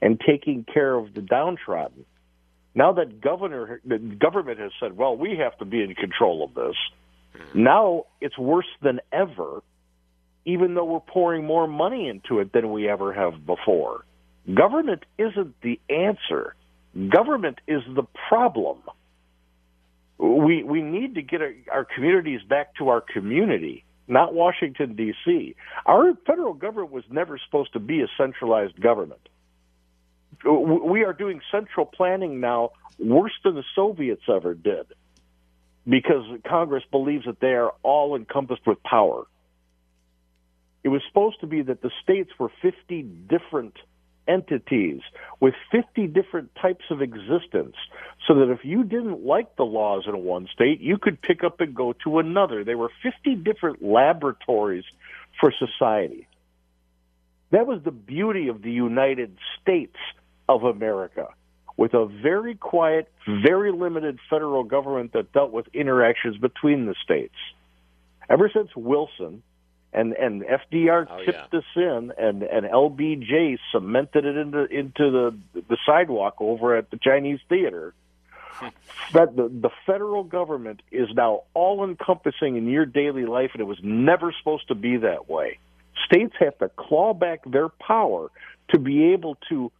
and 0.03 0.21
taking 0.21 0.65
care 0.65 0.95
of 0.95 1.15
the 1.15 1.23
downtrodden. 1.23 2.05
Now 2.75 2.93
that 2.95 3.21
governor 3.21 3.81
the 3.85 3.99
government 3.99 4.59
has 4.59 4.73
said, 4.81 4.97
well, 4.97 5.17
we 5.17 5.37
have 5.37 5.57
to 5.59 5.65
be 5.65 5.83
in 5.83 5.95
control 5.95 6.43
of 6.43 6.55
this. 6.55 6.77
Mm-hmm. 7.37 7.62
Now 7.62 8.07
it's 8.21 8.37
worse 8.37 8.69
than 8.83 9.01
ever 9.12 9.62
even 10.47 10.75
though 10.75 10.85
we're 10.85 11.01
pouring 11.01 11.45
more 11.45 11.67
money 11.67 12.09
into 12.09 12.39
it 12.39 12.53
than 12.53 12.73
we 12.73 12.89
ever 12.89 13.13
have 13.13 13.45
before. 13.45 14.07
Government 14.55 15.05
isn't 15.19 15.61
the 15.61 15.79
answer. 15.91 16.55
Government 17.11 17.59
is 17.67 17.83
the 17.95 18.05
problem. 18.29 18.79
We 20.19 20.63
we 20.63 20.81
need 20.81 21.17
to 21.17 21.23
get 21.23 21.43
our, 21.71 21.85
communities 21.85 22.41
back 22.49 22.77
to 22.77 22.89
our 22.89 23.03
community, 23.03 23.85
not 24.09 24.33
Washington 24.33 24.95
D.C. 24.95 25.57
Our 25.85 26.15
federal 26.27 26.55
government 26.55 26.93
was 26.93 27.05
never 27.11 27.39
supposed 27.45 27.75
to 27.75 27.81
be 27.81 28.01
a 28.01 28.07
centralized 28.17 28.81
government. 28.81 29.21
We 30.45 31.05
are 31.05 31.13
doing 31.13 31.41
central 31.51 31.85
planning 31.85 32.41
now 32.41 32.71
worse 32.99 33.33
than 33.45 33.57
the 33.57 33.65
Soviets 33.75 34.23
ever 34.33 34.55
did, 34.55 34.87
because 35.87 36.25
Congress 36.47 36.85
believes 36.91 37.27
that 37.27 37.41
they 37.41 37.55
are 37.55 37.75
all 37.83 38.17
encompassed 38.17 38.67
with 38.67 38.83
power. 38.83 39.27
It 40.87 40.90
was 40.90 41.03
supposed 41.09 41.40
to 41.40 41.49
be 41.49 41.62
that 41.62 41.83
the 41.83 41.90
states 42.01 42.31
were 42.38 42.49
50 42.62 43.03
different 43.03 43.77
entities 44.29 45.01
with 45.40 45.55
50 45.72 46.07
different 46.07 46.55
types 46.55 46.85
of 46.90 47.03
existence, 47.03 47.75
so 48.29 48.37
that 48.37 48.53
if 48.53 48.64
you 48.64 48.85
didn't 48.85 49.27
like 49.27 49.57
the 49.57 49.64
laws 49.64 50.05
in 50.07 50.16
one 50.22 50.46
state, 50.55 50.81
you 50.81 50.96
could 50.96 51.20
pick 51.20 51.42
up 51.42 51.61
and 51.61 51.75
go 51.75 51.92
to 52.05 52.20
another. 52.20 52.62
There 52.62 52.79
were 52.79 52.92
50 53.03 53.35
different 53.35 53.83
laboratories 53.83 54.85
for 55.40 55.53
society. 55.59 56.29
That 57.51 57.66
was 57.66 57.83
the 57.83 57.90
beauty 57.90 58.46
of 58.46 58.62
the 58.62 58.70
United 58.70 59.37
States 59.61 59.96
of 60.49 60.62
America, 60.62 61.31
with 61.77 61.94
a 61.94 62.07
very 62.07 62.55
quiet, 62.55 63.11
very 63.27 63.72
limited 63.72 64.20
federal 64.31 64.62
government 64.62 65.14
that 65.14 65.33
dealt 65.33 65.51
with 65.51 65.66
interactions 65.75 66.37
between 66.37 66.87
the 66.87 66.94
states. 67.03 67.35
Ever 68.31 68.49
since 68.55 68.70
Wilson, 68.77 69.42
and 69.97 70.13
and 70.13 70.43
FDR 70.43 71.07
Oh, 71.11 71.25
tipped 71.25 71.51
this 71.51 71.65
in, 71.75 72.13
and 72.19 72.43
and 72.43 72.67
LBJ 72.67 73.59
cemented 73.73 74.25
it 74.25 74.37
into 74.37 74.65
into 74.67 75.11
the 75.11 75.37
the 75.55 75.77
sidewalk 75.85 76.37
over 76.39 76.77
at 76.77 76.91
the 76.91 76.99
Chinese 76.99 77.41
Theater. 77.49 77.95
that 79.13 79.35
the 79.37 79.49
the 79.49 79.71
federal 79.87 80.23
government 80.25 80.81
is 80.93 81.09
now 81.15 81.43
all 81.55 81.85
encompassing 81.85 82.57
in 82.57 82.69
your 82.69 82.87
daily 82.87 83.27
life, 83.27 83.51
and 83.53 83.61
it 83.61 83.67
was 83.67 83.79
never 83.83 84.33
supposed 84.39 84.69
to 84.69 84.75
be 84.75 84.99
that 84.99 85.29
way. 85.29 85.59
States 86.07 86.35
have 86.39 86.57
to 86.59 86.69
claw 86.69 87.13
back 87.13 87.41
their 87.45 87.69
power 87.69 88.31
to 88.71 88.79
be 88.79 89.13
able 89.13 89.37
to 89.49 89.73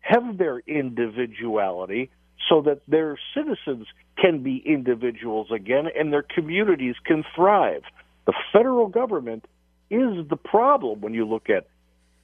have 0.00 0.38
their 0.38 0.58
individuality 0.66 2.10
so 2.48 2.62
that 2.62 2.80
their 2.88 3.18
citizens 3.34 3.86
can 4.16 4.42
be 4.42 4.56
individuals 4.64 5.48
again 5.50 5.86
and 5.96 6.12
their 6.12 6.22
communities 6.22 6.96
can 7.04 7.24
thrive. 7.34 7.82
The 8.26 8.32
federal 8.52 8.88
government 8.88 9.44
is 9.90 10.28
the 10.28 10.36
problem 10.36 11.00
when 11.00 11.14
you 11.14 11.26
look 11.26 11.50
at 11.50 11.66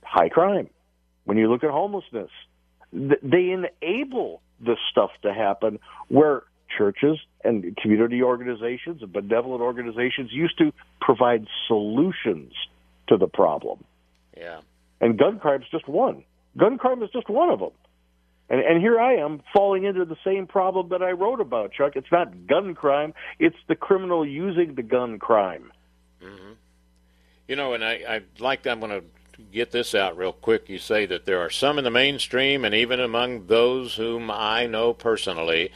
high 0.03 0.29
crime, 0.29 0.71
when 1.25 1.37
you 1.37 1.51
look 1.51 1.65
at 1.65 1.71
homelessness. 1.71 2.31
They 2.93 3.51
enable 3.51 4.41
this 4.61 4.79
stuff 4.91 5.11
to 5.23 5.35
happen 5.35 5.81
where 6.09 6.45
churches 6.77 7.19
and 7.45 7.77
community 7.77 8.23
organizations 8.23 9.03
and 9.03 9.13
benevolent 9.13 9.61
organizations 9.63 10.31
used 10.33 10.59
to 10.59 10.73
provide 11.01 11.47
solutions 11.67 12.53
to 13.09 13.17
the 13.17 13.27
problem. 13.27 13.85
Yeah. 14.37 14.61
And 15.01 15.19
gun 15.19 15.39
crime 15.39 15.63
is 15.63 15.69
just 15.71 15.89
one. 15.89 16.25
Gun 16.57 16.79
crime 16.79 17.03
is 17.03 17.11
just 17.11 17.29
one 17.29 17.51
of 17.51 17.61
them. 17.61 17.73
And, 18.49 18.61
and 18.61 18.81
here 18.81 18.99
I 18.99 19.17
am 19.17 19.43
falling 19.53 19.85
into 19.85 20.05
the 20.05 20.17
same 20.25 20.47
problem 20.47 20.91
that 20.91 21.03
I 21.03 21.11
wrote 21.11 21.41
about, 21.41 21.73
Chuck. 21.73 21.93
It's 21.97 22.11
not 22.13 22.47
gun 22.47 22.75
crime; 22.75 23.13
it's 23.39 23.57
the 23.69 23.75
criminal 23.75 24.25
using 24.25 24.75
the 24.75 24.83
gun 24.83 25.19
crime. 25.19 25.73
Mm-hmm. 26.23 26.53
You 27.49 27.57
know, 27.57 27.75
and 27.75 27.85
I, 27.85 27.93
I 28.09 28.21
like. 28.39 28.67
I'm 28.67 28.81
going 28.81 28.91
to 29.01 29.05
get 29.53 29.71
this 29.71 29.95
out 29.95 30.17
real 30.17 30.33
quick. 30.33 30.69
You 30.69 30.79
say 30.79 31.07
that 31.07 31.27
there 31.27 31.41
are 31.41 31.51
some 31.51 31.79
in 31.79 31.85
the 31.85 31.91
mainstream, 31.91 32.65
and 32.65 32.75
even 32.75 33.01
among 33.01 33.47
those 33.47 33.95
whom 33.97 34.31
I 34.31 34.67
know 34.67 34.93
personally, 34.93 35.71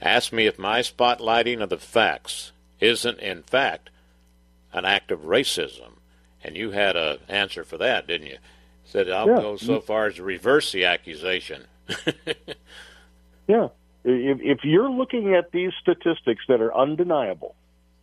ask 0.00 0.32
me 0.32 0.46
if 0.46 0.58
my 0.58 0.80
spotlighting 0.80 1.60
of 1.62 1.68
the 1.68 1.78
facts 1.78 2.52
isn't, 2.80 3.18
in 3.20 3.42
fact, 3.42 3.90
an 4.72 4.84
act 4.84 5.10
of 5.10 5.20
racism. 5.20 5.92
And 6.44 6.56
you 6.56 6.70
had 6.70 6.96
an 6.96 7.18
answer 7.28 7.64
for 7.64 7.76
that, 7.78 8.06
didn't 8.06 8.28
you? 8.28 8.38
Said 8.84 9.10
I'll 9.10 9.26
Yeah. 9.26 9.40
go 9.40 9.56
so 9.56 9.80
far 9.80 10.06
as 10.06 10.14
to 10.14 10.22
reverse 10.22 10.70
the 10.72 10.84
accusation. 10.84 11.64
Yeah. 13.48 13.68
If, 14.04 14.40
if 14.40 14.64
you're 14.64 14.90
looking 14.90 15.34
at 15.34 15.52
these 15.52 15.70
statistics 15.80 16.44
that 16.48 16.60
are 16.60 16.76
undeniable, 16.76 17.54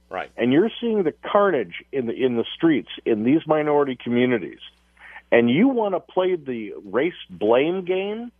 right, 0.09 0.31
and 0.37 0.51
you're 0.53 0.71
seeing 0.81 1.03
the 1.03 1.13
carnage 1.31 1.83
in 1.91 2.07
the 2.07 2.13
in 2.13 2.35
the 2.35 2.45
streets 2.55 2.89
in 3.05 3.23
these 3.23 3.41
minority 3.47 3.97
communities, 4.01 4.59
and 5.31 5.49
you 5.49 5.67
want 5.67 5.95
to 5.95 5.99
play 5.99 6.35
the 6.35 6.73
race 6.83 7.13
blame 7.29 7.85
game 7.85 8.31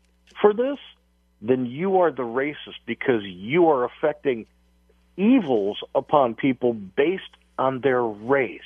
for 0.41 0.53
this, 0.53 0.77
then 1.41 1.65
you 1.65 1.99
are 1.99 2.11
the 2.11 2.23
racist 2.23 2.79
because 2.85 3.23
you 3.23 3.69
are 3.69 3.83
affecting 3.83 4.45
evils 5.17 5.77
upon 5.93 6.35
people 6.35 6.73
based 6.73 7.23
on 7.57 7.81
their 7.81 8.01
race. 8.01 8.61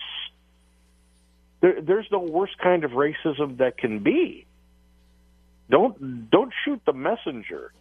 There, 1.61 1.81
there's 1.81 2.07
no 2.11 2.19
worse 2.19 2.55
kind 2.61 2.83
of 2.83 2.91
racism 2.91 3.57
that 3.57 3.77
can 3.77 3.99
be. 3.99 4.45
Don't 5.69 6.29
don't 6.29 6.53
shoot 6.63 6.81
the 6.85 6.93
messenger. 6.93 7.71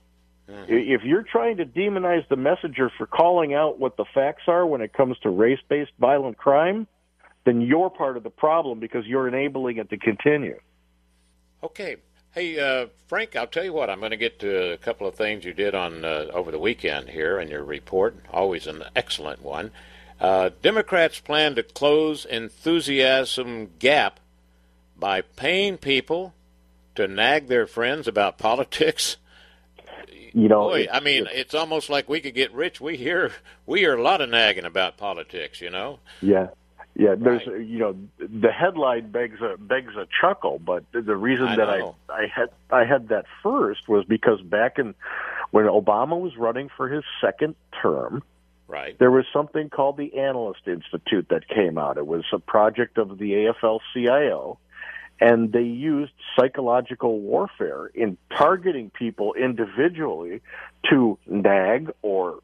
If 0.48 1.02
you're 1.02 1.24
trying 1.24 1.56
to 1.56 1.66
demonize 1.66 2.26
the 2.28 2.36
messenger 2.36 2.90
for 2.96 3.06
calling 3.06 3.52
out 3.52 3.80
what 3.80 3.96
the 3.96 4.04
facts 4.14 4.44
are 4.46 4.64
when 4.64 4.80
it 4.80 4.92
comes 4.92 5.18
to 5.20 5.30
race 5.30 5.58
based 5.68 5.90
violent 5.98 6.36
crime, 6.36 6.86
then 7.44 7.60
you're 7.60 7.90
part 7.90 8.16
of 8.16 8.22
the 8.22 8.30
problem 8.30 8.78
because 8.78 9.06
you're 9.06 9.26
enabling 9.26 9.78
it 9.78 9.90
to 9.90 9.96
continue. 9.96 10.58
Okay. 11.62 11.96
Hey, 12.32 12.58
uh, 12.60 12.88
Frank, 13.06 13.34
I'll 13.34 13.46
tell 13.46 13.64
you 13.64 13.72
what. 13.72 13.88
I'm 13.88 14.00
going 14.00 14.10
to 14.10 14.16
get 14.18 14.40
to 14.40 14.72
a 14.72 14.76
couple 14.76 15.06
of 15.06 15.14
things 15.14 15.44
you 15.44 15.54
did 15.54 15.74
on 15.74 16.04
uh, 16.04 16.26
over 16.32 16.50
the 16.50 16.58
weekend 16.58 17.08
here 17.08 17.40
in 17.40 17.48
your 17.48 17.64
report. 17.64 18.14
Always 18.30 18.66
an 18.66 18.84
excellent 18.94 19.42
one. 19.42 19.70
Uh, 20.20 20.50
Democrats 20.60 21.18
plan 21.18 21.54
to 21.54 21.62
close 21.62 22.24
enthusiasm 22.24 23.70
gap 23.78 24.20
by 24.98 25.22
paying 25.22 25.78
people 25.78 26.34
to 26.94 27.08
nag 27.08 27.48
their 27.48 27.66
friends 27.66 28.06
about 28.06 28.38
politics. 28.38 29.16
You 30.36 30.48
know, 30.48 30.68
Boy, 30.68 30.86
I 30.92 31.00
mean, 31.00 31.26
it's- 31.28 31.54
almost 31.54 31.88
like 31.88 32.10
we 32.10 32.20
could 32.20 32.34
get 32.34 32.52
rich. 32.52 32.78
We 32.78 32.98
hear 32.98 33.32
we 33.64 33.80
hear 33.80 33.94
a 33.96 34.02
lot 34.02 34.20
of 34.20 34.28
nagging 34.28 34.66
about 34.66 34.98
politics. 34.98 35.62
You 35.62 35.70
know. 35.70 35.98
Yeah, 36.20 36.48
yeah. 36.94 37.14
There's 37.16 37.46
you 37.46 37.78
know 37.78 37.96
the 38.18 38.52
headline 38.52 39.10
begs 39.10 39.40
a 39.40 39.56
begs 39.56 39.94
a 39.96 40.06
chuckle, 40.20 40.58
but 40.58 40.84
the 40.92 41.16
reason 41.16 41.46
I 41.48 41.56
that 41.56 41.78
know. 41.78 41.96
I 42.10 42.12
I 42.24 42.26
had 42.26 42.50
I 42.70 42.84
had 42.84 43.08
that 43.08 43.24
first 43.42 43.88
was 43.88 44.04
because 44.04 44.42
back 44.42 44.78
in 44.78 44.94
when 45.52 45.64
Obama 45.64 46.20
was 46.20 46.36
running 46.36 46.68
for 46.76 46.86
his 46.88 47.02
second 47.22 47.54
term, 47.80 48.22
Right. 48.68 48.98
there 48.98 49.10
was 49.10 49.24
something 49.32 49.70
called 49.70 49.96
the 49.96 50.18
Analyst 50.18 50.66
Institute 50.68 51.28
that 51.30 51.48
came 51.48 51.78
out. 51.78 51.96
It 51.96 52.06
was 52.06 52.24
a 52.32 52.38
project 52.40 52.98
of 52.98 53.16
the 53.16 53.32
AFL-CIO, 53.46 54.58
and 55.20 55.52
they 55.52 55.62
used 55.62 56.12
psychological 56.38 57.20
warfare 57.20 57.86
in 57.86 58.18
targeting 58.36 58.90
people 58.90 59.34
individually 59.34 60.42
to 60.90 61.18
nag 61.26 61.90
or 62.02 62.40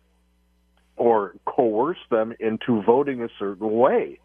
or 0.96 1.34
coerce 1.44 1.98
them 2.10 2.34
into 2.38 2.82
voting 2.82 3.22
a 3.22 3.28
certain 3.38 3.70
way. 3.70 4.20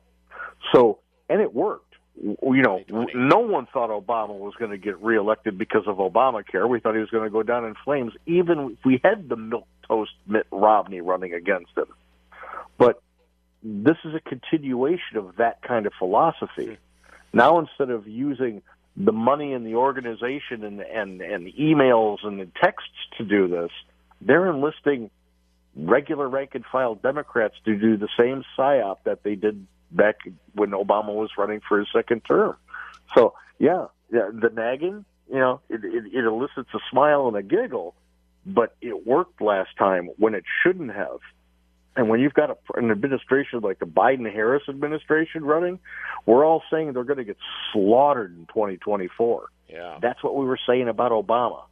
So, 0.73 0.99
and 1.29 1.41
it 1.41 1.53
worked. 1.53 1.83
You 2.21 2.62
know, 2.63 2.83
no 3.13 3.39
one 3.39 3.67
thought 3.71 3.89
Obama 3.89 4.38
was 4.38 4.53
going 4.57 4.71
to 4.71 4.77
get 4.77 5.01
reelected 5.01 5.57
because 5.57 5.83
of 5.86 5.97
Obamacare. 5.97 6.67
We 6.67 6.79
thought 6.79 6.95
he 6.95 6.99
was 6.99 7.12
going 7.12 7.25
to 7.25 7.29
go 7.29 7.43
down 7.43 7.65
in 7.65 7.75
flames, 7.86 8.13
even 8.25 8.71
if 8.71 8.86
we 8.86 8.99
had 9.03 9.29
the 9.29 9.36
milk 9.36 9.67
toast 9.88 10.12
Mitt 10.25 10.47
Romney 10.51 11.01
running 11.01 11.33
against 11.33 11.77
him. 11.77 11.86
But 12.77 13.01
this 13.63 13.97
is 14.03 14.15
a 14.15 14.19
continuation 14.19 15.17
of 15.17 15.36
that 15.38 15.62
kind 15.62 15.86
of 15.86 15.93
philosophy. 15.97 16.77
Now, 17.38 17.60
instead 17.60 17.91
of 17.91 18.08
using 18.08 18.63
the 18.95 19.12
money 19.12 19.54
in 19.54 19.63
the 19.63 19.76
organization 19.76 20.63
and, 20.63 20.82
and, 20.82 21.21
and 21.21 21.54
emails 21.54 22.26
and 22.26 22.39
the 22.39 22.47
texts 22.60 22.89
to 23.19 23.23
do 23.23 23.47
this, 23.47 23.69
they're 24.21 24.50
enlisting 24.50 25.12
regular 25.76 26.28
rank 26.28 26.56
and 26.56 26.65
file 26.65 26.95
Democrats 26.95 27.54
to 27.65 27.76
do 27.76 27.95
the 27.95 28.10
same 28.17 28.43
psyop 28.58 28.97
that 29.04 29.21
they 29.21 29.36
did 29.36 29.67
back 29.91 30.15
when 30.54 30.71
Obama 30.71 31.13
was 31.13 31.30
running 31.38 31.62
for 31.67 31.78
his 31.78 31.88
second 31.93 32.21
term. 32.28 32.56
So, 33.15 33.36
yeah, 33.60 33.86
yeah 34.12 34.32
the 34.34 34.50
nagging, 34.50 35.06
you 35.32 35.38
know, 35.38 35.62
it, 35.69 35.84
it, 35.84 36.06
it 36.12 36.26
elicits 36.26 36.69
a 36.73 36.80
smile 36.89 37.28
and 37.28 37.38
a 37.38 37.43
giggle, 37.43 37.93
but 38.47 38.76
it 38.82 39.06
worked 39.06 39.41
last 39.41 39.69
time 39.78 40.10
when 40.17 40.34
it 40.34 40.43
shouldn't 40.63 40.91
have. 40.91 41.19
And 41.97 42.10
when 42.10 42.19
you've 42.19 42.36
got 42.36 42.51
a, 42.51 42.57
an 42.75 42.91
administration 42.91 43.60
like 43.62 43.79
the 43.79 43.88
Biden 43.88 44.31
Harris 44.31 44.63
administration 44.69 45.43
running, 45.43 45.79
we're 46.27 46.45
all 46.45 46.62
saying 46.71 46.93
they're 46.93 47.03
going 47.03 47.17
to 47.17 47.23
get 47.23 47.38
slaughtered 47.73 48.38
in 48.38 48.45
2024. 48.45 49.49
Yeah. 49.67 49.97
That's 49.99 50.23
what 50.23 50.36
we 50.36 50.45
were 50.45 50.60
saying 50.67 50.88
about 50.88 51.12
Obama. 51.12 51.63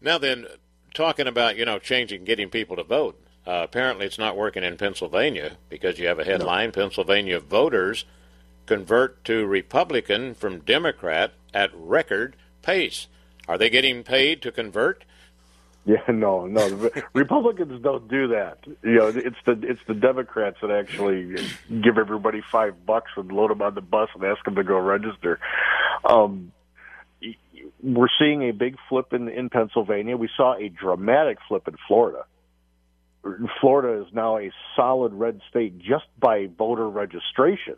Now 0.00 0.18
then, 0.18 0.46
talking 0.94 1.28
about 1.28 1.56
you 1.56 1.64
know 1.64 1.78
changing, 1.78 2.24
getting 2.24 2.50
people 2.50 2.76
to 2.76 2.82
vote. 2.82 3.18
Uh, 3.46 3.60
apparently, 3.62 4.04
it's 4.04 4.18
not 4.18 4.36
working 4.36 4.64
in 4.64 4.76
Pennsylvania 4.76 5.56
because 5.68 5.98
you 5.98 6.08
have 6.08 6.18
a 6.18 6.24
headline: 6.24 6.72
Pennsylvania 6.72 7.38
voters 7.38 8.04
convert 8.66 9.24
to 9.24 9.46
Republican 9.46 10.34
from 10.34 10.58
Democrat 10.58 11.32
at 11.54 11.70
record 11.74 12.36
pace. 12.62 13.06
Are 13.46 13.56
they 13.56 13.70
getting 13.70 14.02
paid 14.02 14.42
to 14.42 14.50
convert? 14.50 15.04
Yeah, 15.84 15.96
no, 16.08 16.46
no. 16.46 16.68
The 16.68 17.04
Republicans 17.12 17.82
don't 17.82 18.08
do 18.08 18.28
that. 18.28 18.58
You 18.82 18.94
know, 18.94 19.08
it's 19.08 19.36
the 19.44 19.52
it's 19.62 19.80
the 19.86 19.94
Democrats 19.94 20.56
that 20.62 20.70
actually 20.70 21.36
give 21.68 21.98
everybody 21.98 22.42
five 22.50 22.86
bucks 22.86 23.10
and 23.16 23.30
load 23.30 23.50
them 23.50 23.62
on 23.62 23.74
the 23.74 23.80
bus 23.80 24.08
and 24.14 24.24
ask 24.24 24.44
them 24.44 24.54
to 24.54 24.64
go 24.64 24.78
register. 24.78 25.40
Um, 26.04 26.52
we're 27.82 28.08
seeing 28.18 28.48
a 28.48 28.52
big 28.52 28.76
flip 28.88 29.12
in 29.12 29.28
in 29.28 29.50
Pennsylvania. 29.50 30.16
We 30.16 30.30
saw 30.36 30.54
a 30.56 30.68
dramatic 30.68 31.38
flip 31.48 31.68
in 31.68 31.76
Florida. 31.86 32.24
Florida 33.60 34.02
is 34.02 34.12
now 34.12 34.38
a 34.38 34.50
solid 34.76 35.14
red 35.14 35.40
state 35.48 35.78
just 35.78 36.04
by 36.18 36.46
voter 36.58 36.88
registration, 36.88 37.76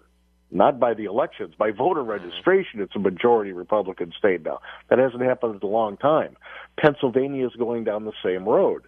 not 0.50 0.78
by 0.78 0.94
the 0.94 1.04
elections. 1.04 1.54
By 1.58 1.70
voter 1.70 2.00
mm-hmm. 2.00 2.10
registration, 2.10 2.80
it's 2.80 2.94
a 2.94 3.00
majority 3.00 3.52
Republican 3.52 4.12
state 4.18 4.44
now. 4.44 4.60
That 4.88 4.98
hasn't 4.98 5.22
happened 5.22 5.60
in 5.62 5.68
a 5.68 5.70
long 5.70 5.96
time. 5.96 6.36
Pennsylvania 6.78 7.46
is 7.46 7.54
going 7.54 7.84
down 7.84 8.04
the 8.04 8.12
same 8.24 8.44
road. 8.44 8.82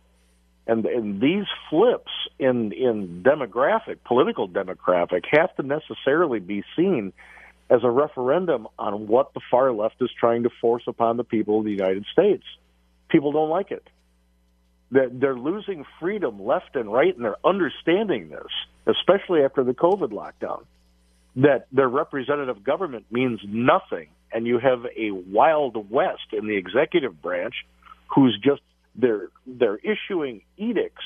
And, 0.66 0.84
and 0.84 1.20
these 1.20 1.46
flips 1.70 2.12
in, 2.38 2.72
in 2.72 3.22
demographic, 3.22 3.96
political 4.04 4.48
demographic, 4.48 5.24
have 5.32 5.54
to 5.56 5.62
necessarily 5.62 6.40
be 6.40 6.62
seen 6.76 7.14
as 7.70 7.80
a 7.84 7.90
referendum 7.90 8.68
on 8.78 9.06
what 9.06 9.32
the 9.34 9.40
far 9.50 9.72
left 9.72 9.96
is 10.00 10.10
trying 10.18 10.42
to 10.42 10.50
force 10.60 10.82
upon 10.86 11.16
the 11.16 11.24
people 11.24 11.58
of 11.58 11.64
the 11.64 11.70
United 11.70 12.04
States. 12.12 12.44
People 13.08 13.32
don't 13.32 13.48
like 13.48 13.70
it. 13.70 13.86
They're, 14.90 15.08
they're 15.10 15.38
losing 15.38 15.84
freedom 16.00 16.42
left 16.42 16.76
and 16.76 16.92
right, 16.92 17.14
and 17.14 17.24
they're 17.24 17.36
understanding 17.44 18.28
this, 18.28 18.48
especially 18.86 19.42
after 19.42 19.64
the 19.64 19.74
COVID 19.74 20.12
lockdown, 20.12 20.64
that 21.38 21.66
their 21.72 21.88
representative 21.88 22.64
government 22.64 23.06
means 23.10 23.40
nothing, 23.46 24.08
and 24.32 24.46
you 24.46 24.58
have 24.58 24.84
a 24.96 25.10
wild 25.10 25.90
west 25.90 26.32
in 26.32 26.46
the 26.46 26.56
executive 26.56 27.22
branch 27.22 27.54
who's 28.14 28.38
just 28.42 28.60
they're 28.96 29.28
they're 29.46 29.78
issuing 29.78 30.42
edicts 30.56 31.04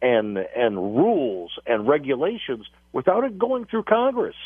and 0.00 0.38
and 0.38 0.76
rules 0.76 1.50
and 1.66 1.88
regulations 1.88 2.66
without 2.92 3.24
it 3.24 3.38
going 3.38 3.64
through 3.64 3.82
Congress. 3.82 4.36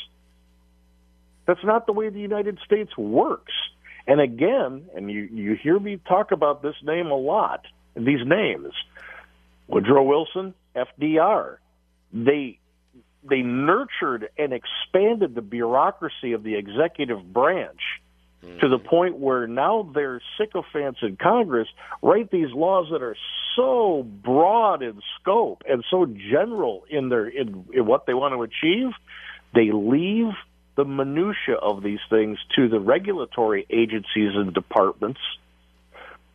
That's 1.46 1.64
not 1.64 1.86
the 1.86 1.92
way 1.92 2.08
the 2.08 2.20
United 2.20 2.58
States 2.64 2.96
works. 2.96 3.52
And 4.06 4.20
again, 4.20 4.86
and 4.94 5.10
you, 5.10 5.28
you 5.32 5.54
hear 5.54 5.78
me 5.78 6.00
talk 6.08 6.32
about 6.32 6.62
this 6.62 6.76
name 6.82 7.08
a 7.08 7.16
lot, 7.16 7.66
these 7.94 8.24
names, 8.24 8.72
Woodrow 9.68 10.02
Wilson, 10.02 10.54
FDR, 10.74 11.58
they 12.12 12.58
they 13.22 13.42
nurtured 13.42 14.30
and 14.38 14.52
expanded 14.52 15.34
the 15.34 15.42
bureaucracy 15.42 16.32
of 16.32 16.42
the 16.42 16.56
executive 16.56 17.32
branch 17.32 17.80
to 18.42 18.68
the 18.68 18.78
mm-hmm. 18.78 18.88
point 18.88 19.18
where 19.18 19.46
now 19.46 19.90
their 19.94 20.22
sycophants 20.38 21.00
in 21.02 21.16
Congress 21.16 21.68
write 22.00 22.30
these 22.30 22.50
laws 22.52 22.86
that 22.90 23.02
are 23.02 23.16
so 23.54 24.02
broad 24.02 24.82
in 24.82 25.02
scope 25.20 25.62
and 25.68 25.84
so 25.90 26.06
general 26.06 26.84
in 26.88 27.10
their 27.10 27.28
in, 27.28 27.66
in 27.74 27.84
what 27.84 28.06
they 28.06 28.14
want 28.14 28.32
to 28.32 28.42
achieve, 28.42 28.92
they 29.54 29.70
leave 29.72 30.32
the 30.76 30.84
the 30.84 30.84
minutia 30.86 31.56
of 31.60 31.82
these 31.82 31.98
things 32.08 32.38
to 32.56 32.66
the 32.68 32.80
regulatory 32.80 33.66
agencies 33.68 34.32
and 34.34 34.54
departments 34.54 35.20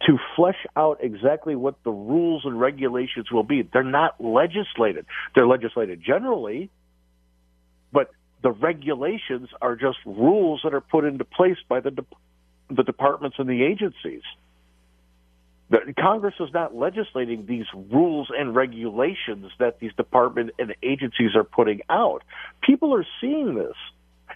to 0.02 0.18
flesh 0.36 0.66
out 0.76 1.00
exactly 1.02 1.56
what 1.56 1.76
the 1.84 1.91
rules 1.91 2.43
and 2.46 2.60
regulations 2.60 3.32
will 3.32 3.43
be. 3.43 3.62
They're 3.62 3.84
not 3.84 4.22
legislated. 4.24 5.06
They're 5.34 5.48
legislated 5.48 6.02
generally, 6.06 6.70
but 7.91 8.12
the 8.43 8.52
regulations 8.52 9.50
are 9.62 9.76
just 9.76 9.98
rules 10.06 10.62
that 10.64 10.74
are 10.74 10.82
put 10.82 11.06
into 11.06 11.26
place 11.26 11.58
by 11.68 11.80
the 11.80 11.91
de- 11.91 12.06
the 12.70 12.84
departments 12.84 13.38
and 13.39 13.48
the 13.48 13.64
agencies. 13.64 14.22
The, 15.70 15.93
Congress 16.00 16.36
is 16.39 16.50
not 16.54 16.76
legislating 16.76 17.46
these 17.48 17.66
rules 17.74 18.30
and 18.36 18.56
regulations 18.56 19.52
that 19.60 19.80
these 19.80 19.93
departments 19.98 20.54
and 20.60 20.76
agencies 20.84 21.36
are 21.36 21.43
putting 21.43 21.82
out. 21.89 22.24
People 22.62 22.93
are 22.96 23.06
seeing 23.22 23.56
this, 23.56 23.76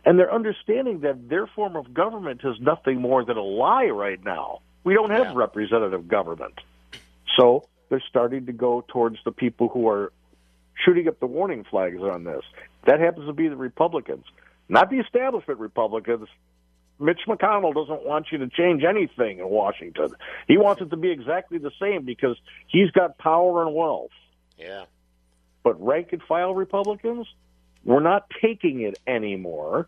and 0.05 0.17
they're 0.17 0.33
understanding 0.33 1.01
that 1.01 1.29
their 1.29 1.47
form 1.47 1.75
of 1.75 1.93
government 1.93 2.41
is 2.43 2.55
nothing 2.59 2.99
more 3.01 3.23
than 3.25 3.37
a 3.37 3.43
lie 3.43 3.87
right 3.87 4.23
now. 4.23 4.61
We 4.89 4.95
don't 4.95 5.11
have 5.11 5.35
representative 5.35 6.07
government. 6.07 6.55
So 7.37 7.67
they're 7.89 8.01
starting 8.09 8.47
to 8.47 8.51
go 8.51 8.83
towards 8.87 9.17
the 9.23 9.31
people 9.31 9.67
who 9.69 9.87
are 9.87 10.11
shooting 10.83 11.07
up 11.07 11.19
the 11.19 11.27
warning 11.27 11.63
flags 11.63 12.01
on 12.01 12.23
this. 12.23 12.41
That 12.87 12.99
happens 12.99 13.27
to 13.27 13.33
be 13.33 13.47
the 13.49 13.55
Republicans, 13.55 14.25
not 14.67 14.89
the 14.89 14.97
establishment 14.97 15.59
Republicans, 15.59 16.27
Mitch 16.99 17.19
McConnell 17.27 17.71
doesn't 17.71 18.03
want 18.03 18.31
you 18.31 18.39
to 18.39 18.47
change 18.47 18.83
anything 18.83 19.37
in 19.37 19.47
Washington. 19.47 20.09
He 20.47 20.57
wants 20.57 20.81
it 20.81 20.89
to 20.89 20.97
be 20.97 21.11
exactly 21.11 21.59
the 21.59 21.71
same 21.79 22.03
because 22.03 22.35
he's 22.65 22.89
got 22.89 23.19
power 23.19 23.61
and 23.61 23.75
wealth. 23.75 24.09
Yeah. 24.57 24.85
But 25.61 25.79
rank 25.85 26.13
and 26.13 26.23
file 26.23 26.55
Republicans, 26.55 27.27
we're 27.85 27.99
not 27.99 28.25
taking 28.41 28.81
it 28.81 28.97
anymore. 29.05 29.87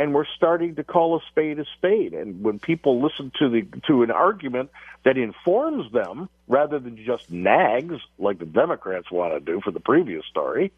And 0.00 0.14
we're 0.14 0.24
starting 0.34 0.76
to 0.76 0.82
call 0.82 1.16
a 1.18 1.20
spade 1.30 1.58
a 1.58 1.66
spade. 1.76 2.14
And 2.14 2.42
when 2.42 2.58
people 2.58 3.02
listen 3.02 3.30
to 3.38 3.50
the 3.50 3.66
to 3.86 4.02
an 4.02 4.10
argument 4.10 4.70
that 5.04 5.18
informs 5.18 5.92
them 5.92 6.30
rather 6.48 6.78
than 6.78 6.96
just 7.04 7.30
nags 7.30 7.96
like 8.18 8.38
the 8.38 8.46
Democrats 8.46 9.10
want 9.10 9.34
to 9.34 9.40
do 9.40 9.60
for 9.60 9.70
the 9.70 9.78
previous 9.78 10.24
story, 10.24 10.72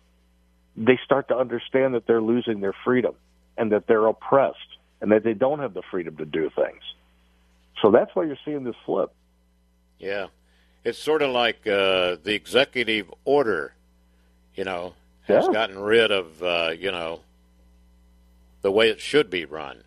they 0.77 0.99
start 1.05 1.29
to 1.29 1.37
understand 1.37 1.95
that 1.95 2.05
they're 2.09 2.21
losing 2.21 2.61
their 2.61 2.75
freedom 2.85 3.15
and 3.57 3.71
that 3.71 3.87
they're 3.87 4.07
oppressed 4.09 4.59
and 5.01 5.13
that 5.13 5.23
they 5.23 5.35
don't 5.35 5.61
have 5.61 5.73
the 5.73 5.83
freedom 5.89 6.17
to 6.17 6.25
do 6.25 6.51
things. 6.51 6.83
So 7.81 7.93
that's 7.93 8.13
why 8.17 8.25
you're 8.25 8.39
seeing 8.45 8.65
this 8.65 8.77
flip. 8.85 9.13
Yeah. 10.01 10.27
It's 10.85 10.99
sort 10.99 11.23
of 11.23 11.31
like 11.31 11.65
uh, 11.65 12.17
the 12.25 12.35
executive 12.35 13.13
order, 13.25 13.73
you 14.57 14.65
know, 14.65 14.95
has 15.29 15.45
Yeah. 15.47 15.53
gotten 15.53 15.79
rid 15.79 16.11
of, 16.11 16.43
uh, 16.43 16.73
you 16.77 16.91
know, 16.91 17.21
the 18.63 18.71
way 18.71 18.89
it 18.89 19.01
should 19.01 19.31
be 19.31 19.45
run. 19.45 19.83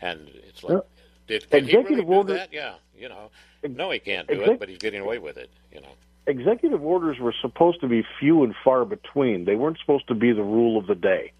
And 0.00 0.28
it's 0.48 0.62
like, 0.62 0.82
did 1.26 1.48
can 1.50 1.64
he 1.64 1.72
really 1.72 1.80
Executive 1.80 2.06
do 2.06 2.12
order- 2.12 2.34
that? 2.34 2.52
Yeah, 2.52 2.74
you 2.96 3.08
know. 3.08 3.30
No, 3.62 3.90
he 3.90 3.98
can't 3.98 4.28
do 4.28 4.34
Exec- 4.34 4.48
it, 4.48 4.60
but 4.60 4.68
he's 4.68 4.78
getting 4.78 5.00
away 5.00 5.18
with 5.18 5.36
it, 5.36 5.50
you 5.72 5.80
know. 5.80 5.88
Executive 6.26 6.82
orders 6.82 7.18
were 7.18 7.34
supposed 7.40 7.80
to 7.80 7.88
be 7.88 8.04
few 8.20 8.44
and 8.44 8.54
far 8.62 8.84
between. 8.84 9.44
They 9.44 9.54
weren't 9.54 9.78
supposed 9.78 10.08
to 10.08 10.14
be 10.14 10.32
the 10.32 10.42
rule 10.42 10.78
of 10.78 10.86
the 10.86 10.94
day. 10.94 11.32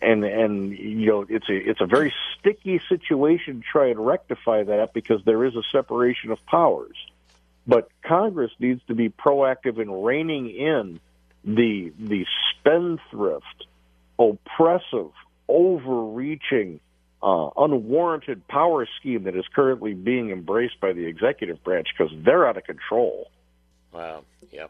And 0.00 0.24
and 0.24 0.76
you 0.78 1.06
know 1.06 1.26
it's 1.28 1.48
a 1.48 1.54
it's 1.54 1.80
a 1.80 1.86
very 1.86 2.12
sticky 2.38 2.80
situation 2.88 3.60
to 3.60 3.66
try 3.66 3.88
and 3.88 4.04
rectify 4.04 4.62
that 4.64 4.92
because 4.92 5.24
there 5.24 5.44
is 5.44 5.56
a 5.56 5.62
separation 5.72 6.30
of 6.30 6.44
powers. 6.46 6.96
But 7.66 7.88
Congress 8.02 8.52
needs 8.60 8.80
to 8.86 8.94
be 8.94 9.08
proactive 9.08 9.78
in 9.80 9.90
reining 9.90 10.50
in 10.50 11.00
the 11.44 11.92
the 11.98 12.26
spendthrift, 12.50 13.66
oppressive, 14.18 15.10
overreaching, 15.48 16.80
uh, 17.22 17.50
unwarranted 17.56 18.46
power 18.48 18.86
scheme 18.98 19.24
that 19.24 19.36
is 19.36 19.44
currently 19.54 19.94
being 19.94 20.30
embraced 20.30 20.80
by 20.80 20.92
the 20.92 21.06
executive 21.06 21.62
branch 21.64 21.88
because 21.96 22.12
they're 22.24 22.46
out 22.46 22.56
of 22.56 22.64
control. 22.64 23.30
Wow. 23.92 24.24
Yeah. 24.52 24.66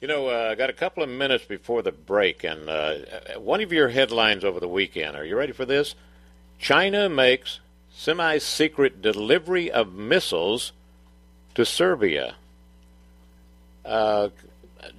You 0.00 0.08
know, 0.08 0.28
uh, 0.28 0.48
I 0.52 0.54
got 0.54 0.70
a 0.70 0.74
couple 0.74 1.02
of 1.02 1.08
minutes 1.10 1.44
before 1.44 1.82
the 1.82 1.92
break, 1.92 2.42
and 2.42 2.68
uh, 2.68 2.94
one 3.38 3.60
of 3.60 3.72
your 3.72 3.88
headlines 3.88 4.44
over 4.44 4.58
the 4.58 4.68
weekend. 4.68 5.16
Are 5.16 5.24
you 5.24 5.36
ready 5.36 5.52
for 5.52 5.66
this? 5.66 5.94
China 6.58 7.08
makes 7.08 7.60
semi-secret 7.92 9.02
delivery 9.02 9.70
of 9.70 9.92
missiles 9.92 10.72
to 11.54 11.66
Serbia. 11.66 12.36
Uh, 13.84 14.28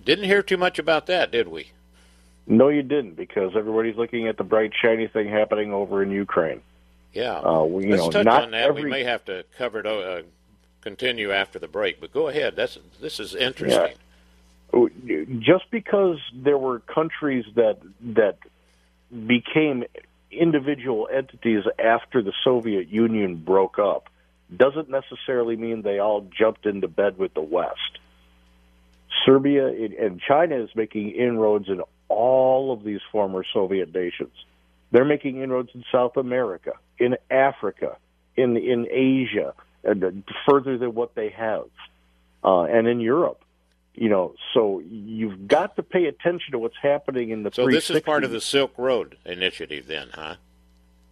didn't 0.05 0.25
hear 0.25 0.43
too 0.43 0.57
much 0.57 0.77
about 0.77 1.07
that, 1.07 1.31
did 1.31 1.47
we? 1.47 1.71
No, 2.47 2.69
you 2.69 2.83
didn't, 2.83 3.15
because 3.15 3.55
everybody's 3.55 3.95
looking 3.95 4.27
at 4.27 4.37
the 4.37 4.43
bright, 4.43 4.71
shiny 4.79 5.07
thing 5.07 5.29
happening 5.29 5.71
over 5.71 6.01
in 6.03 6.11
Ukraine. 6.11 6.61
Yeah. 7.13 7.39
Uh, 7.39 7.63
we- 7.63 7.85
you 7.85 7.91
Let's 7.91 8.03
know, 8.05 8.11
touch 8.11 8.25
not 8.25 8.43
on 8.43 8.51
that. 8.51 8.63
every- 8.63 8.83
We 8.83 8.89
may 8.89 9.03
have 9.03 9.23
to 9.25 9.43
cover 9.57 9.79
it. 9.79 9.85
Uh, 9.85 10.21
continue 10.81 11.31
after 11.31 11.59
the 11.59 11.67
break, 11.67 12.01
but 12.01 12.11
go 12.11 12.27
ahead. 12.27 12.55
That's 12.55 12.79
this 12.99 13.19
is 13.19 13.35
interesting. 13.35 13.93
Just 15.39 15.69
because 15.69 16.17
there 16.33 16.57
were 16.57 16.79
countries 16.79 17.45
that 17.55 17.77
that 18.15 18.37
became 19.27 19.83
individual 20.31 21.09
entities 21.11 21.65
after 21.77 22.21
the 22.21 22.31
Soviet 22.43 22.87
Union 22.87 23.35
broke 23.35 23.77
up, 23.77 24.09
doesn't 24.55 24.89
necessarily 24.89 25.55
mean 25.57 25.81
they 25.81 25.99
all 25.99 26.21
jumped 26.21 26.65
into 26.65 26.87
bed 26.87 27.17
with 27.17 27.33
the 27.33 27.41
West. 27.41 27.99
Serbia 29.25 29.67
and 29.67 30.19
China 30.21 30.55
is 30.63 30.69
making 30.75 31.11
inroads 31.11 31.67
in 31.69 31.81
all 32.07 32.71
of 32.73 32.83
these 32.83 33.01
former 33.11 33.43
Soviet 33.53 33.93
nations. 33.93 34.33
They're 34.91 35.05
making 35.05 35.41
inroads 35.41 35.69
in 35.73 35.83
South 35.91 36.17
America, 36.17 36.73
in 36.99 37.17
Africa, 37.29 37.97
in 38.35 38.57
in 38.57 38.87
Asia, 38.89 39.53
and 39.83 40.23
further 40.49 40.77
than 40.77 40.93
what 40.93 41.15
they 41.15 41.29
have, 41.29 41.65
uh, 42.43 42.63
and 42.63 42.87
in 42.87 42.99
Europe. 42.99 43.43
You 43.93 44.09
know, 44.09 44.35
so 44.53 44.79
you've 44.89 45.47
got 45.47 45.75
to 45.75 45.83
pay 45.83 46.05
attention 46.05 46.53
to 46.53 46.59
what's 46.59 46.77
happening 46.81 47.29
in 47.29 47.43
the. 47.43 47.51
So 47.53 47.67
this 47.67 47.89
is 47.89 48.01
part 48.01 48.23
of 48.23 48.31
the 48.31 48.41
Silk 48.41 48.73
Road 48.77 49.17
initiative, 49.25 49.87
then, 49.87 50.09
huh? 50.13 50.35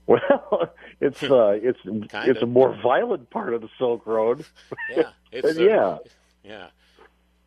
Well, 0.08 0.74
it's 1.02 1.22
uh, 1.24 1.58
it's 1.62 1.80
it's 1.86 2.42
a 2.42 2.46
more 2.46 2.76
violent 2.82 3.30
part 3.30 3.54
of 3.54 3.62
the 3.62 3.70
Silk 3.78 4.06
Road. 4.06 4.46
Yeah, 4.90 5.12
it's 5.32 5.58
a- 5.58 6.00
yeah. 6.44 6.68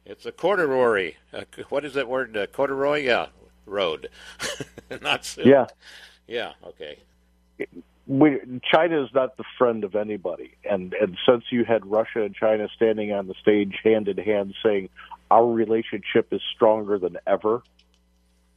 It's 0.05 0.27
a 0.27 0.33
corduroy. 0.33 1.15
Uh, 1.33 1.45
what 1.69 1.85
is 1.85 1.95
that 1.95 2.09
word? 2.09 2.37
Uh, 2.37 2.47
corduroy? 2.47 3.03
Yeah, 3.03 3.27
road, 3.67 4.09
not 5.03 5.25
silk. 5.25 5.47
Yeah. 5.47 5.67
Yeah. 6.27 6.53
Okay. 6.65 6.99
we, 8.07 8.39
China 8.65 9.05
is 9.05 9.11
not 9.15 9.37
the 9.37 9.45
friend 9.59 9.85
of 9.85 9.95
anybody, 9.95 10.55
and 10.69 10.93
and 10.95 11.17
since 11.27 11.45
you 11.51 11.65
had 11.65 11.87
Russia 11.87 12.23
and 12.23 12.35
China 12.35 12.69
standing 12.75 13.13
on 13.13 13.29
the 13.29 13.35
stage 13.35 13.79
hand 13.85 14.09
in 14.09 14.19
hand 14.19 14.55
saying 14.63 14.89
our 15.31 15.47
relationship 15.47 16.33
is 16.33 16.41
stronger 16.55 16.99
than 16.99 17.19
ever, 17.27 17.63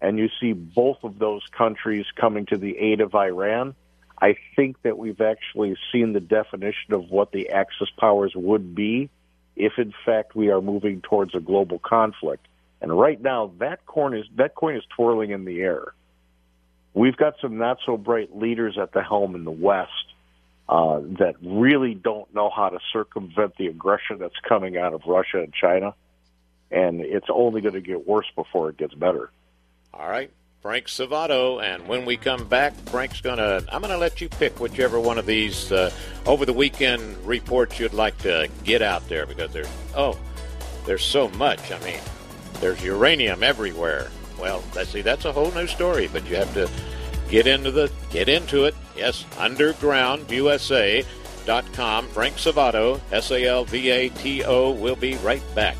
and 0.01 0.17
you 0.17 0.29
see 0.39 0.53
both 0.53 1.03
of 1.03 1.19
those 1.19 1.43
countries 1.51 2.05
coming 2.15 2.45
to 2.47 2.57
the 2.57 2.77
aid 2.77 3.01
of 3.01 3.13
Iran, 3.13 3.75
I 4.19 4.35
think 4.55 4.81
that 4.81 4.97
we've 4.97 5.21
actually 5.21 5.75
seen 5.91 6.13
the 6.13 6.19
definition 6.19 6.93
of 6.93 7.09
what 7.11 7.31
the 7.31 7.49
Axis 7.49 7.89
powers 7.97 8.33
would 8.35 8.73
be 8.73 9.09
if, 9.55 9.73
in 9.77 9.93
fact, 10.05 10.35
we 10.35 10.49
are 10.49 10.61
moving 10.61 11.01
towards 11.01 11.33
a 11.35 11.39
global 11.39 11.79
conflict. 11.79 12.47
And 12.81 12.97
right 12.97 13.19
now, 13.19 13.51
that 13.59 13.85
coin 13.85 14.15
is 14.15 14.25
that 14.35 14.55
coin 14.55 14.75
is 14.75 14.83
twirling 14.95 15.31
in 15.31 15.45
the 15.45 15.61
air. 15.61 15.93
We've 16.93 17.15
got 17.15 17.35
some 17.41 17.57
not 17.57 17.79
so 17.85 17.97
bright 17.97 18.35
leaders 18.35 18.77
at 18.81 18.91
the 18.93 19.01
helm 19.01 19.35
in 19.35 19.43
the 19.43 19.51
West 19.51 19.91
uh, 20.69 20.99
that 21.19 21.35
really 21.41 21.93
don't 21.93 22.33
know 22.33 22.49
how 22.49 22.69
to 22.69 22.79
circumvent 22.93 23.57
the 23.57 23.67
aggression 23.67 24.17
that's 24.19 24.39
coming 24.47 24.77
out 24.77 24.93
of 24.93 25.01
Russia 25.05 25.39
and 25.39 25.53
China, 25.53 25.93
and 26.71 27.01
it's 27.01 27.27
only 27.29 27.61
going 27.61 27.73
to 27.73 27.81
get 27.81 28.07
worse 28.07 28.27
before 28.35 28.69
it 28.69 28.77
gets 28.77 28.93
better. 28.93 29.29
All 29.93 30.07
right. 30.07 30.31
Frank 30.65 30.87
Salvato, 30.87 31.63
and 31.63 31.87
when 31.87 32.05
we 32.05 32.17
come 32.17 32.47
back, 32.47 32.73
Frank's 32.89 33.21
gonna. 33.21 33.61
I'm 33.71 33.81
gonna 33.81 33.99
let 33.99 34.19
you 34.19 34.27
pick 34.27 34.59
whichever 34.59 34.99
one 34.99 35.19
of 35.19 35.27
these 35.27 35.71
uh, 35.71 35.91
over 36.25 36.43
the 36.43 36.53
weekend 36.53 37.23
reports 37.23 37.79
you'd 37.79 37.93
like 37.93 38.17
to 38.23 38.49
get 38.63 38.81
out 38.81 39.07
there 39.07 39.27
because 39.27 39.53
there's 39.53 39.69
oh, 39.95 40.17
there's 40.87 41.05
so 41.05 41.29
much. 41.29 41.71
I 41.71 41.77
mean, 41.83 41.99
there's 42.61 42.83
uranium 42.83 43.43
everywhere. 43.43 44.09
Well, 44.39 44.63
let's 44.73 44.89
see, 44.89 45.03
that's 45.03 45.25
a 45.25 45.31
whole 45.31 45.51
new 45.51 45.67
story, 45.67 46.09
but 46.11 46.27
you 46.27 46.35
have 46.35 46.51
to 46.55 46.67
get 47.29 47.45
into 47.45 47.69
the 47.69 47.91
get 48.09 48.27
into 48.27 48.63
it. 48.63 48.73
Yes, 48.97 49.23
undergroundusa.com. 49.33 52.07
Frank 52.07 52.37
Salvato, 52.37 52.99
S 53.11 53.29
A 53.29 53.45
L 53.45 53.65
V 53.65 53.91
A 53.91 54.09
T 54.09 54.43
O. 54.43 54.71
We'll 54.71 54.95
be 54.95 55.15
right 55.17 55.43
back. 55.53 55.77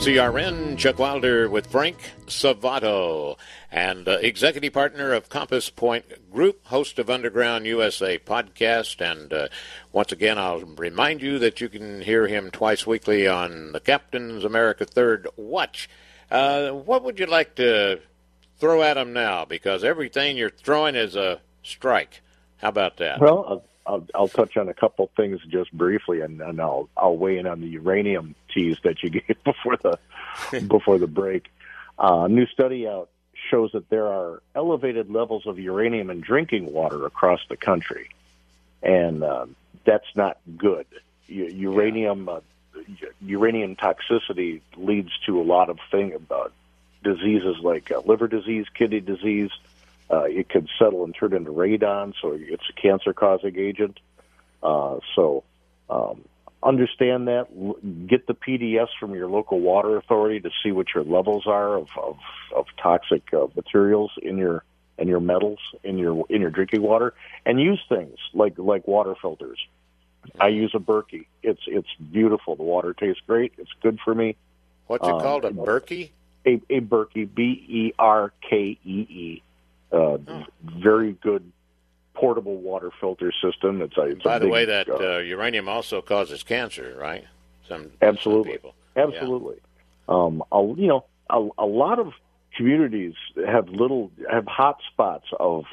CRN 0.00 0.76
Chuck 0.76 0.98
Wilder 0.98 1.48
with 1.48 1.68
Frank 1.68 1.96
Salvato 2.26 3.38
and 3.70 4.08
uh, 4.08 4.18
executive 4.20 4.72
partner 4.72 5.12
of 5.12 5.28
Compass 5.28 5.70
Point 5.70 6.30
Group, 6.32 6.66
host 6.66 6.98
of 6.98 7.08
Underground 7.08 7.66
USA 7.66 8.18
podcast. 8.18 9.00
And 9.00 9.32
uh, 9.32 9.48
once 9.92 10.10
again, 10.10 10.38
I'll 10.38 10.60
remind 10.62 11.22
you 11.22 11.38
that 11.38 11.60
you 11.60 11.68
can 11.68 12.00
hear 12.00 12.26
him 12.26 12.50
twice 12.50 12.84
weekly 12.86 13.28
on 13.28 13.70
the 13.70 13.80
Captain's 13.80 14.44
America 14.44 14.84
Third 14.84 15.28
Watch. 15.36 15.88
Uh, 16.30 16.70
what 16.70 17.04
would 17.04 17.20
you 17.20 17.26
like 17.26 17.54
to 17.54 18.00
throw 18.58 18.82
at 18.82 18.96
him 18.96 19.12
now? 19.12 19.44
Because 19.44 19.84
everything 19.84 20.36
you're 20.36 20.50
throwing 20.50 20.96
is 20.96 21.14
a 21.14 21.40
strike. 21.62 22.22
How 22.56 22.70
about 22.70 22.96
that? 22.96 23.20
Well, 23.20 23.64
I'll, 23.86 24.06
I'll, 24.14 24.28
touch 24.28 24.56
on 24.56 24.68
a 24.68 24.74
couple 24.74 25.10
things 25.16 25.40
just 25.48 25.72
briefly, 25.72 26.20
and, 26.20 26.40
and 26.40 26.60
I'll 26.60 26.88
I'll 26.96 27.16
weigh 27.16 27.38
in 27.38 27.46
on 27.46 27.60
the 27.60 27.68
uranium 27.68 28.34
tease 28.52 28.78
that 28.84 29.02
you 29.02 29.10
gave 29.20 29.42
before 29.44 29.76
the 29.76 29.98
before 30.68 30.98
the 30.98 31.06
break. 31.06 31.46
Uh, 31.98 32.24
a 32.24 32.28
new 32.28 32.46
study 32.46 32.88
out 32.88 33.10
shows 33.50 33.72
that 33.72 33.88
there 33.90 34.06
are 34.06 34.42
elevated 34.54 35.10
levels 35.10 35.46
of 35.46 35.58
uranium 35.58 36.10
in 36.10 36.20
drinking 36.20 36.72
water 36.72 37.06
across 37.06 37.40
the 37.48 37.56
country, 37.56 38.08
and 38.82 39.22
uh, 39.22 39.46
that's 39.84 40.16
not 40.16 40.38
good. 40.56 40.86
U- 41.26 41.44
uranium 41.44 42.28
uh, 42.28 42.40
uranium 43.20 43.76
toxicity 43.76 44.60
leads 44.76 45.10
to 45.26 45.40
a 45.40 45.44
lot 45.44 45.70
of 45.70 45.78
thing 45.90 46.14
about 46.14 46.52
diseases 47.02 47.56
like 47.62 47.90
uh, 47.90 48.00
liver 48.04 48.28
disease, 48.28 48.66
kidney 48.74 49.00
disease. 49.00 49.50
Uh, 50.14 50.24
it 50.40 50.46
could 50.48 50.68
settle 50.78 51.02
and 51.04 51.14
turn 51.18 51.32
into 51.38 51.50
radon, 51.50 52.06
so 52.20 52.26
it's 52.54 52.68
a 52.70 52.80
cancer-causing 52.80 53.56
agent. 53.58 53.96
Uh, 54.62 54.96
so 55.16 55.24
um, 55.90 56.16
understand 56.62 57.20
that. 57.28 57.46
L- 57.56 57.78
Get 58.06 58.26
the 58.26 58.34
PDS 58.44 58.88
from 59.00 59.14
your 59.14 59.28
local 59.28 59.58
water 59.60 59.96
authority 59.96 60.40
to 60.40 60.50
see 60.62 60.72
what 60.72 60.86
your 60.94 61.04
levels 61.04 61.44
are 61.46 61.76
of 61.76 61.88
of, 62.08 62.16
of 62.54 62.66
toxic 62.82 63.22
uh, 63.32 63.46
materials 63.56 64.12
in 64.22 64.38
your 64.38 64.62
and 64.98 65.08
your 65.08 65.20
metals 65.20 65.58
in 65.82 65.98
your 65.98 66.24
in 66.34 66.40
your 66.40 66.50
drinking 66.50 66.82
water, 66.82 67.08
and 67.44 67.60
use 67.60 67.82
things 67.88 68.16
like 68.32 68.54
like 68.58 68.86
water 68.86 69.14
filters. 69.20 69.58
I 70.40 70.48
use 70.48 70.72
a 70.74 70.78
Berkey. 70.78 71.26
It's 71.42 71.64
it's 71.66 71.92
beautiful. 72.12 72.56
The 72.56 72.62
water 72.62 72.94
tastes 72.94 73.22
great. 73.26 73.52
It's 73.58 73.74
good 73.82 73.98
for 74.04 74.14
me. 74.14 74.36
What's 74.86 75.06
it 75.06 75.14
Um, 75.14 75.20
called? 75.20 75.44
A 75.44 75.50
Berkey? 75.50 76.10
A, 76.46 76.60
a 76.70 76.80
Berkey, 76.80 77.24
B 77.34 77.42
E 77.68 77.92
R 77.98 78.32
K 78.48 78.78
E 78.84 78.98
E. 79.24 79.42
Uh, 79.92 80.18
Very 80.62 81.12
good 81.12 81.50
portable 82.14 82.56
water 82.56 82.90
filter 83.00 83.32
system. 83.42 83.82
It's 83.82 83.96
a, 83.96 84.02
it's 84.02 84.22
By 84.22 84.38
the 84.38 84.46
big, 84.46 84.52
way, 84.52 84.64
that 84.66 84.88
uh, 84.88 84.94
uh, 84.94 85.18
uranium 85.18 85.68
also 85.68 86.00
causes 86.00 86.42
cancer, 86.42 86.96
right? 86.98 87.24
Some 87.68 87.90
Absolutely. 88.00 88.44
some 88.44 88.52
people. 88.52 88.74
Absolutely. 88.96 89.56
Um, 90.08 90.42
a, 90.52 90.62
you 90.62 90.86
know, 90.86 91.04
a, 91.30 91.48
a 91.58 91.66
lot 91.66 91.98
of 91.98 92.12
communities 92.56 93.14
have 93.46 93.68
little 93.68 94.10
have 94.30 94.46
hot 94.46 94.78
spots 94.92 95.26
of 95.38 95.64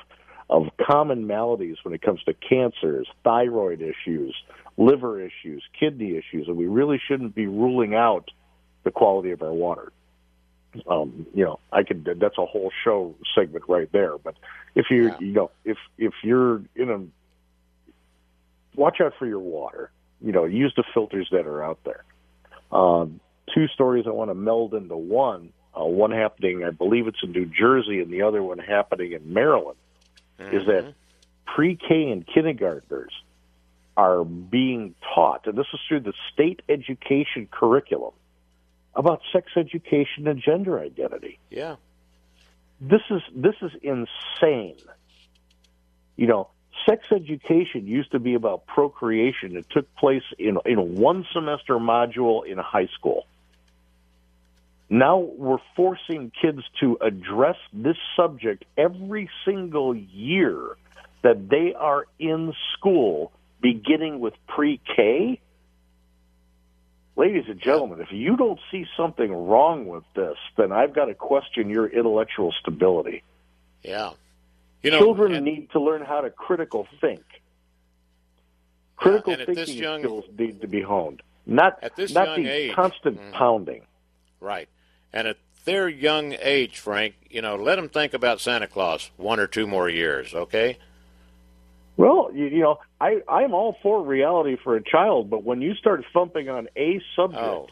of 0.50 0.68
common 0.82 1.28
maladies 1.28 1.78
when 1.84 1.94
it 1.94 2.02
comes 2.02 2.22
to 2.24 2.34
cancers, 2.34 3.08
thyroid 3.24 3.82
issues, 3.82 4.36
liver 4.78 5.22
issues, 5.22 5.64
kidney 5.80 6.18
issues, 6.18 6.48
and 6.48 6.58
we 6.58 6.68
really 6.68 7.00
shouldn't 7.08 7.34
be 7.34 7.48
ruling 7.48 7.96
out 7.96 8.30
the 8.84 8.92
quality 8.92 9.32
of 9.32 9.42
our 9.42 9.54
water. 9.54 9.94
Um, 10.88 11.26
you 11.34 11.44
know, 11.44 11.60
I 11.72 11.84
could 11.84 12.06
that's 12.20 12.38
a 12.38 12.46
whole 12.46 12.72
show 12.84 13.14
segment 13.36 13.66
right 13.68 13.92
there. 13.92 14.18
But 14.18 14.36
if 14.76 14.86
you 14.90 15.14
you 15.20 15.34
know 15.34 15.52
if 15.66 15.78
if 15.98 16.14
you're 16.24 16.62
in 16.76 16.90
a 16.90 17.02
watch 18.76 19.02
out 19.02 19.14
for 19.18 19.26
your 19.26 19.40
water. 19.40 19.92
You 20.24 20.32
know, 20.32 20.46
use 20.46 20.74
the 20.76 20.84
filters 20.94 21.30
that 21.32 21.48
are 21.48 21.64
out 21.64 21.80
there. 21.84 22.04
Um, 22.72 23.20
two 23.54 23.68
stories 23.68 24.06
I 24.08 24.12
want 24.12 24.30
to 24.30 24.36
meld 24.36 24.74
into 24.74 24.96
one. 24.96 25.52
Uh, 25.78 25.86
one 25.86 26.12
happening, 26.12 26.64
I 26.66 26.70
believe 26.72 27.08
it's 27.08 27.24
in 27.24 27.32
New 27.32 27.46
Jersey, 27.46 28.02
and 28.02 28.12
the 28.12 28.24
other 28.24 28.44
one 28.44 28.60
happening 28.60 29.14
in 29.14 29.34
Maryland. 29.34 29.78
Is 30.38 30.66
that 30.66 30.94
pre-K 31.46 32.10
and 32.10 32.26
kindergartners 32.28 33.14
are 33.96 34.24
being 34.24 34.96
taught, 35.14 35.48
and 35.48 35.58
this 35.58 35.68
is 35.74 35.80
through 35.88 36.02
the 36.02 36.14
state 36.34 36.62
education 36.68 37.48
curriculum, 37.50 38.14
about 38.96 39.22
sex 39.32 39.52
education 39.56 40.28
and 40.28 40.42
gender 40.42 40.80
identity 40.80 41.40
Yeah. 41.50 41.76
this 42.80 43.02
is 43.10 43.22
this 43.36 43.56
is 43.62 43.72
insane. 43.82 44.78
You 46.18 46.28
know, 46.28 46.50
sex 46.88 47.04
education 47.12 47.88
used 47.88 48.12
to 48.12 48.20
be 48.20 48.34
about 48.34 48.66
procreation. 48.68 49.56
It 49.56 49.68
took 49.70 49.94
place 49.96 50.24
in 50.38 50.58
in 50.66 50.96
one 50.96 51.26
semester 51.34 51.76
module 51.76 52.46
in 52.46 52.58
high 52.58 52.90
school. 52.98 53.26
Now 54.90 55.20
we're 55.20 55.60
forcing 55.76 56.32
kids 56.42 56.62
to 56.82 56.98
address 57.02 57.56
this 57.72 57.98
subject 58.18 58.66
every 58.78 59.30
single 59.46 59.96
year 59.96 60.76
that 61.22 61.48
they 61.50 61.74
are 61.74 62.08
in 62.20 62.54
school, 62.74 63.32
beginning 63.62 64.20
with 64.20 64.34
pre-K. 64.48 65.40
Ladies 67.22 67.44
and 67.48 67.62
gentlemen, 67.62 68.02
if 68.02 68.12
you 68.12 68.36
don't 68.36 68.60
see 68.72 68.88
something 68.98 69.32
wrong 69.32 69.86
with 69.86 70.04
this, 70.16 70.38
then 70.58 70.72
I've 70.72 70.92
got 70.92 71.06
to 71.06 71.14
question 71.14 71.70
your 71.70 71.86
intellectual 71.86 72.52
stability. 72.60 73.22
Yeah. 73.84 74.14
You 74.82 74.90
know, 74.90 74.98
Children 74.98 75.36
and- 75.36 75.46
need 75.46 75.70
to 75.74 75.80
learn 75.80 76.02
how 76.02 76.22
to 76.22 76.32
critical 76.32 76.88
think. 77.00 77.22
Critical 78.96 79.34
and 79.34 79.44
at 79.44 79.48
this 79.50 79.68
thinking 79.68 79.84
young- 79.84 80.02
skills 80.02 80.26
need 80.36 80.62
to 80.62 80.68
be 80.68 80.82
honed, 80.82 81.22
not 81.46 81.78
At 81.84 81.96
this 81.96 82.12
not 82.12 82.26
young 82.26 82.44
the 82.44 82.50
age. 82.50 82.74
constant 82.74 83.22
mm. 83.22 83.34
pounding. 83.34 83.84
Right. 84.40 84.68
And 85.14 85.28
at 85.28 85.38
their 85.66 85.88
young 85.88 86.36
age, 86.42 86.80
Frank, 86.80 87.14
you 87.30 87.44
know, 87.44 87.56
let 87.56 87.76
them 87.76 87.88
think 87.88 88.16
about 88.16 88.42
Santa 88.42 88.66
Claus 88.66 89.12
one 89.18 89.40
or 89.40 89.46
two 89.46 89.68
more 89.68 89.88
years, 89.88 90.34
okay? 90.34 90.80
Well, 92.02 92.32
you, 92.34 92.48
you 92.48 92.62
know, 92.62 92.80
I 93.00 93.22
I'm 93.28 93.54
all 93.54 93.78
for 93.84 94.04
reality 94.04 94.58
for 94.64 94.76
a 94.76 94.84
child, 94.84 95.30
but 95.30 95.44
when 95.44 95.62
you 95.62 95.76
start 95.76 96.04
thumping 96.12 96.50
on 96.50 96.68
a 96.76 97.00
subject 97.16 97.44
Oh. 97.44 97.68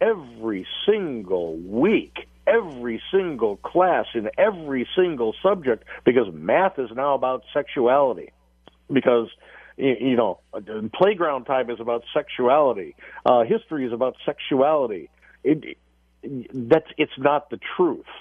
every 0.00 0.66
single 0.84 1.56
week, 1.58 2.26
every 2.48 3.00
single 3.12 3.56
class 3.58 4.06
in 4.12 4.28
every 4.36 4.88
single 4.96 5.36
subject, 5.40 5.84
because 6.04 6.26
math 6.34 6.80
is 6.80 6.90
now 6.96 7.14
about 7.14 7.44
sexuality, 7.52 8.32
because 8.92 9.28
you 9.76 10.16
know, 10.16 10.40
playground 10.92 11.44
time 11.44 11.70
is 11.70 11.78
about 11.78 12.02
sexuality, 12.12 12.96
uh, 13.24 13.44
history 13.44 13.86
is 13.86 13.92
about 13.92 14.16
sexuality. 14.26 15.10
It, 15.44 15.78
that's 16.52 16.90
it's 16.98 17.18
not 17.18 17.50
the 17.50 17.60
truth. 17.76 18.12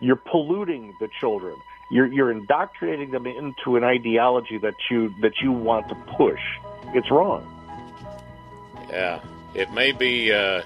You're 0.00 0.16
polluting 0.30 0.94
the 1.00 1.08
children. 1.20 1.54
You're 1.92 2.06
you're 2.06 2.30
indoctrinating 2.30 3.10
them 3.10 3.26
into 3.26 3.76
an 3.76 3.84
ideology 3.84 4.58
that 4.58 4.74
you 4.90 5.14
that 5.20 5.40
you 5.42 5.52
want 5.52 5.88
to 5.90 5.94
push. 6.16 6.40
It's 6.94 7.10
wrong. 7.10 7.46
Yeah. 8.88 9.20
It 9.54 9.70
may 9.72 9.92
be 9.92 10.32
uh, 10.32 10.62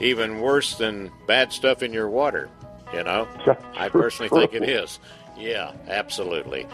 even 0.00 0.40
worse 0.40 0.76
than 0.76 1.10
bad 1.26 1.52
stuff 1.52 1.82
in 1.82 1.92
your 1.92 2.08
water, 2.08 2.48
you 2.92 3.02
know? 3.02 3.26
I 3.76 3.88
personally 3.88 4.28
think 4.28 4.54
it 4.54 4.68
is. 4.68 5.00
Yeah, 5.36 5.72
absolutely. 5.88 6.66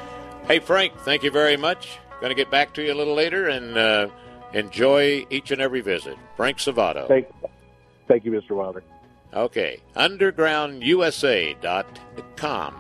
Hey, 0.47 0.59
Frank, 0.59 0.95
thank 1.01 1.23
you 1.23 1.31
very 1.31 1.57
much. 1.57 1.99
Going 2.21 2.31
to 2.31 2.35
get 2.35 2.51
back 2.51 2.75
to 2.75 2.83
you 2.83 2.93
a 2.93 2.97
little 2.97 3.15
later 3.15 3.49
and 3.49 3.77
uh, 3.77 4.09
enjoy 4.53 5.27
each 5.31 5.51
and 5.51 5.61
every 5.61 5.81
visit. 5.81 6.19
Frank 6.37 6.59
Salvato. 6.59 7.09
Thank, 7.09 7.27
thank 8.09 8.25
you, 8.25 8.33
Mr. 8.33 8.51
Wilder. 8.51 8.83
Okay, 9.35 9.81
undergroundusa.com. 9.97 12.75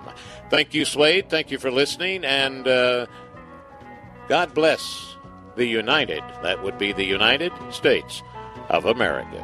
Thank 0.51 0.73
you, 0.73 0.85
Slade. 0.85 1.29
Thank 1.29 1.51
you 1.51 1.59
for 1.59 1.73
listening, 1.73 2.25
and 2.25 2.69
uh, 2.69 3.07
God 4.29 4.55
bless 4.55 5.17
the 5.57 5.67
United. 5.67 6.23
That 6.45 6.63
would 6.63 6.79
be 6.79 6.93
the 6.93 7.03
United 7.03 7.51
States 7.73 8.23
of 8.69 8.85
America. 8.85 9.41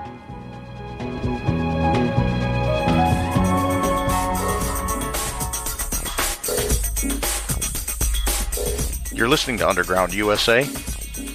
You're 9.13 9.29
listening 9.29 9.59
to 9.59 9.69
Underground 9.69 10.15
USA. 10.15 10.63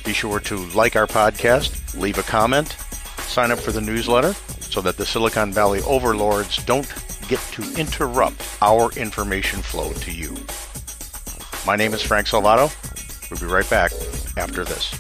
Be 0.06 0.14
sure 0.14 0.40
to 0.40 0.56
like 0.70 0.96
our 0.96 1.06
podcast, 1.06 2.00
leave 2.00 2.18
a 2.18 2.24
comment, 2.24 2.78
sign 3.28 3.52
up 3.52 3.60
for 3.60 3.74
the 3.74 3.82
newsletter 3.82 4.34
so 4.76 4.82
that 4.82 4.98
the 4.98 5.06
Silicon 5.06 5.54
Valley 5.54 5.80
overlords 5.84 6.58
don't 6.66 6.94
get 7.30 7.40
to 7.54 7.64
interrupt 7.80 8.46
our 8.62 8.92
information 9.00 9.62
flow 9.62 9.94
to 9.94 10.12
you. 10.12 10.36
My 11.66 11.78
name 11.78 11.94
is 11.94 12.02
Frank 12.02 12.28
Salvato. 12.28 12.70
We'll 13.32 13.40
be 13.40 13.46
right 13.46 13.70
back 13.70 13.94
after 14.36 14.66
this. 14.66 14.92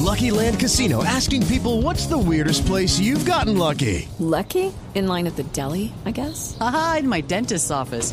Lucky 0.00 0.32
Land 0.32 0.58
Casino 0.58 1.04
asking 1.04 1.46
people 1.46 1.80
what's 1.80 2.06
the 2.06 2.18
weirdest 2.18 2.66
place 2.66 2.98
you've 2.98 3.24
gotten 3.24 3.56
lucky? 3.56 4.08
Lucky? 4.18 4.74
In 4.94 5.06
line 5.06 5.28
at 5.28 5.36
the 5.36 5.44
deli, 5.44 5.92
I 6.04 6.10
guess? 6.10 6.56
Aha, 6.60 6.96
in 6.98 7.08
my 7.08 7.20
dentist's 7.20 7.70
office. 7.70 8.12